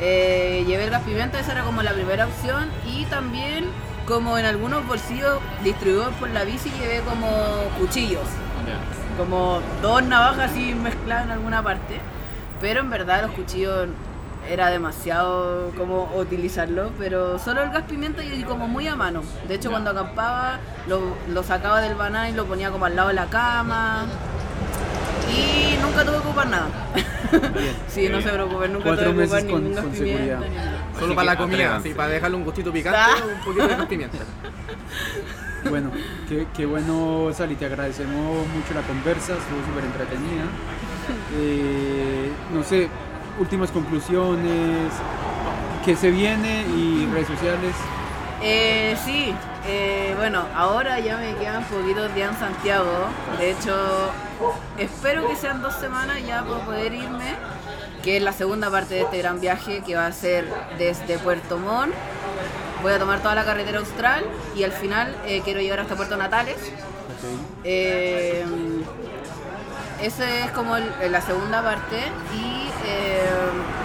[0.01, 2.69] Eh, llevé el gas pimienta, esa era como la primera opción.
[2.85, 3.69] Y también,
[4.05, 7.27] como en algunos bolsillos distribuidos por la bici, llevé como
[7.79, 8.27] cuchillos.
[9.17, 11.99] Como dos navajas así mezcladas en alguna parte.
[12.61, 13.87] Pero en verdad los cuchillos
[14.49, 19.23] era demasiado como utilizarlo, pero solo el gas pimienta y como muy a mano.
[19.47, 23.07] De hecho, cuando acampaba lo, lo sacaba del banana y lo ponía como al lado
[23.09, 24.05] de la cama.
[25.35, 26.67] Y nunca tuve que ocupar nada.
[27.87, 30.17] sí, no se preocupen, nunca Cuatro tuve que ocupar con- ningún gas con pimienta.
[30.23, 30.49] seguridad.
[30.49, 30.71] ni nada.
[30.99, 33.15] Solo para la comida, sí, para dejarle un gustito picante, Ah.
[33.39, 34.17] un poquito de pimienta.
[35.69, 35.91] Bueno,
[36.55, 40.43] qué, bueno, Sally, te agradecemos mucho la conversa, estuvo súper entretenida.
[41.33, 42.87] Eh, no sé,
[43.39, 44.91] últimas conclusiones,
[45.83, 47.73] qué se viene y redes sociales.
[48.41, 49.33] Eh, sí,
[49.67, 53.07] eh, bueno, ahora ya me quedan poquitos días en Santiago.
[53.39, 54.11] De hecho,
[54.77, 57.35] espero que sean dos semanas ya para poder irme,
[58.03, 60.45] que es la segunda parte de este gran viaje que va a ser
[60.77, 61.93] desde Puerto Montt.
[62.85, 64.23] Voy a tomar toda la carretera austral
[64.55, 66.57] y al final eh, quiero llegar hasta Puerto Natales.
[67.63, 68.45] Eh,
[70.03, 71.97] esa es como el- la segunda parte
[72.35, 73.21] y eh,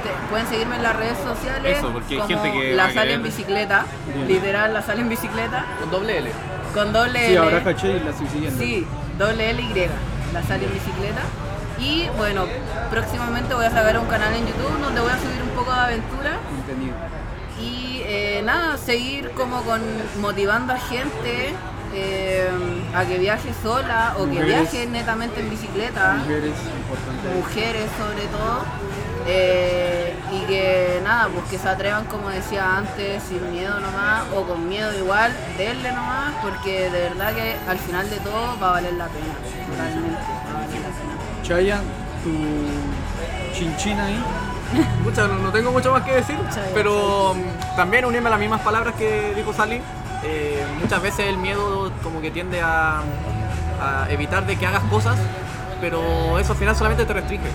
[0.03, 2.93] te- pueden seguirme en las redes sociales Eso, porque hay como gente que la a
[2.93, 4.29] sale en bicicleta, Bien.
[4.29, 6.31] literal la sale en bicicleta Con doble L.
[6.75, 8.63] con doble Sí, ahora caché y la estoy siguiendo.
[8.63, 8.87] Sí,
[9.19, 9.75] doble L Y,
[10.35, 11.23] la sale en bicicleta.
[11.79, 12.45] Y bueno,
[12.91, 15.81] próximamente voy a sacar un canal en YouTube donde voy a subir un poco de
[15.81, 16.90] aventura Contenido.
[18.13, 19.81] Eh, nada, seguir como con
[20.21, 21.55] motivando a gente
[21.95, 22.49] eh,
[22.93, 27.29] a que viaje sola o que viaje netamente en bicicleta, Mujeres, importante.
[27.37, 28.65] mujeres sobre todo,
[29.29, 34.43] eh, y que nada, pues que se atrevan como decía antes, sin miedo nomás, o
[34.43, 38.73] con miedo igual, denle nomás, porque de verdad que al final de todo va a
[38.73, 39.35] valer la pena,
[39.69, 41.45] totalmente, va a valer la pena.
[41.45, 41.81] Chaya,
[42.25, 42.33] tu
[43.61, 44.25] chinchina ahí.
[45.05, 46.37] Pucha, no, no tengo mucho más que decir,
[46.75, 49.81] pero mm, también unirme a las mismas palabras que dijo Sally.
[50.23, 53.01] Eh, muchas veces el miedo como que tiende a,
[53.81, 55.19] a evitar de que hagas cosas,
[55.81, 57.49] pero eso al final solamente te restringe.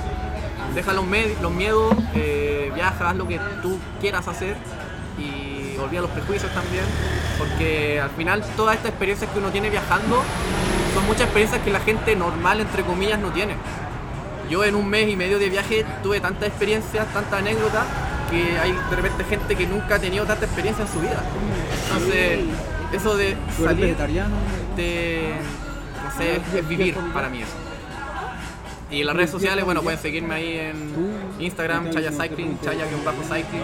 [0.74, 1.06] Deja los,
[1.42, 4.58] los miedos, eh, viaja, haz lo que tú quieras hacer
[5.18, 6.84] y olvida los prejuicios también,
[7.38, 10.22] porque al final todas estas experiencias que uno tiene viajando
[10.94, 13.56] son muchas experiencias que la gente normal, entre comillas, no tiene.
[14.50, 17.86] Yo en un mes y medio de viaje tuve tantas experiencias, tantas anécdotas,
[18.30, 21.24] que hay de repente gente que nunca ha tenido tanta experiencia en su vida.
[21.88, 22.40] Entonces,
[22.94, 23.98] eso de ¿Tú eres salir
[24.76, 25.34] de,
[26.04, 27.75] no sé, es vivir para mí eso.
[28.92, 33.64] Y en las redes sociales, bueno, pueden seguirme ahí en Instagram, Chaya Cycling, Chaya-Cycling,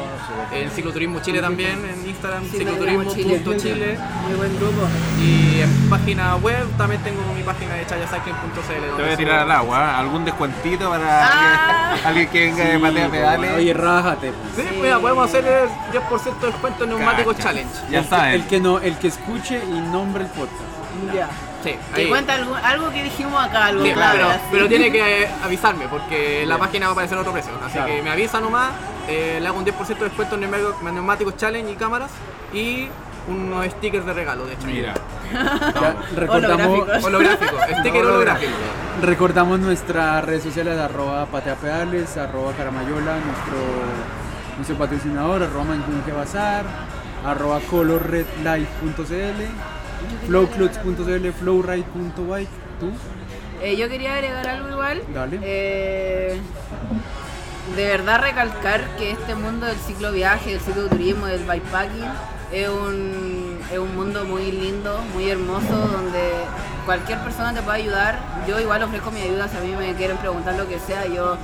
[0.52, 4.00] en Cicloturismo Chile también, en Instagram, Cicloturismo cicloturismo.chile.
[4.28, 4.88] Muy buen grupo.
[5.24, 8.96] Y en página web también tengo mi página de chayacycling.cl.
[8.98, 9.96] Te voy a tirar al agua, ¿eh?
[10.00, 11.96] ¿algún descuentito para Ah.
[12.06, 13.52] alguien, que venga de patea pedales?
[13.58, 14.32] Oye, rájate.
[14.56, 15.70] Sí, mira, podemos hacer el
[16.02, 17.50] 10% de descuento en neumáticos Cacha.
[17.50, 17.72] challenge.
[17.92, 18.34] Ya el, que, saben.
[18.34, 20.62] el que no, el que escuche y nombre el podcast.
[21.14, 21.30] Ya.
[21.64, 24.20] Sí, Que cuenta algo, algo que dijimos acá, algo Sí, clave.
[24.52, 27.52] pero, tiene que avisarme porque en la página va a aparecer otro precio.
[27.64, 27.88] Así Claro.
[27.94, 28.72] que me avisa nomás,
[29.08, 32.10] eh, le hago un 10% de descuento en neumáticos, challenge y cámaras
[32.54, 32.88] y
[33.28, 34.66] unos stickers de regalo, de hecho.
[34.66, 34.94] Mira,
[36.16, 37.04] recordamos.
[37.04, 38.52] Holográfico, sticker holográfico.
[39.02, 43.58] recordamos nuestras redes sociales, arroba pateapedales, arroba caramayola, nuestro,
[44.58, 46.66] nuestro patrocinador, arroba Manjunque Bazar,
[47.26, 49.42] arroba colorredlife.cl,
[50.28, 52.50] flowclutz.cl, flowride.bike,
[52.80, 52.92] tú,
[53.62, 55.04] Eh, yo quería agregar algo igual.
[55.14, 55.40] Dale.
[55.44, 56.40] Eh,
[57.76, 62.10] de verdad recalcar que este mundo del cicloviaje, del cicloturismo, del bikepacking
[62.52, 66.32] es un, es un mundo muy lindo, muy hermoso, donde
[66.86, 68.20] cualquier persona te puede ayudar.
[68.48, 71.38] Yo igual ofrezco mi ayuda, si a mí me quieren preguntar lo que sea, yo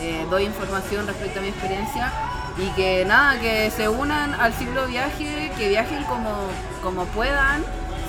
[0.00, 2.12] eh, doy información respecto a mi experiencia.
[2.56, 6.48] Y que nada, que se unan al cicloviaje, que viajen como,
[6.82, 7.64] como puedan,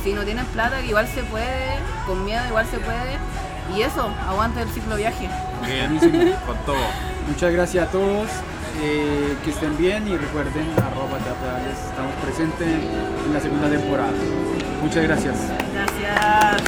[0.06, 3.18] si no tienen plata, que igual se puede, con miedo igual se puede.
[3.76, 5.28] Y eso, aguante el cicloviaje.
[5.66, 5.98] bien,
[6.46, 6.78] con todo.
[7.28, 8.30] Muchas gracias a todos,
[8.84, 14.14] eh, que estén bien y recuerden, arroba pateapedales, estamos presentes en la segunda temporada.
[14.84, 15.36] Muchas gracias.
[15.74, 16.62] Gracias.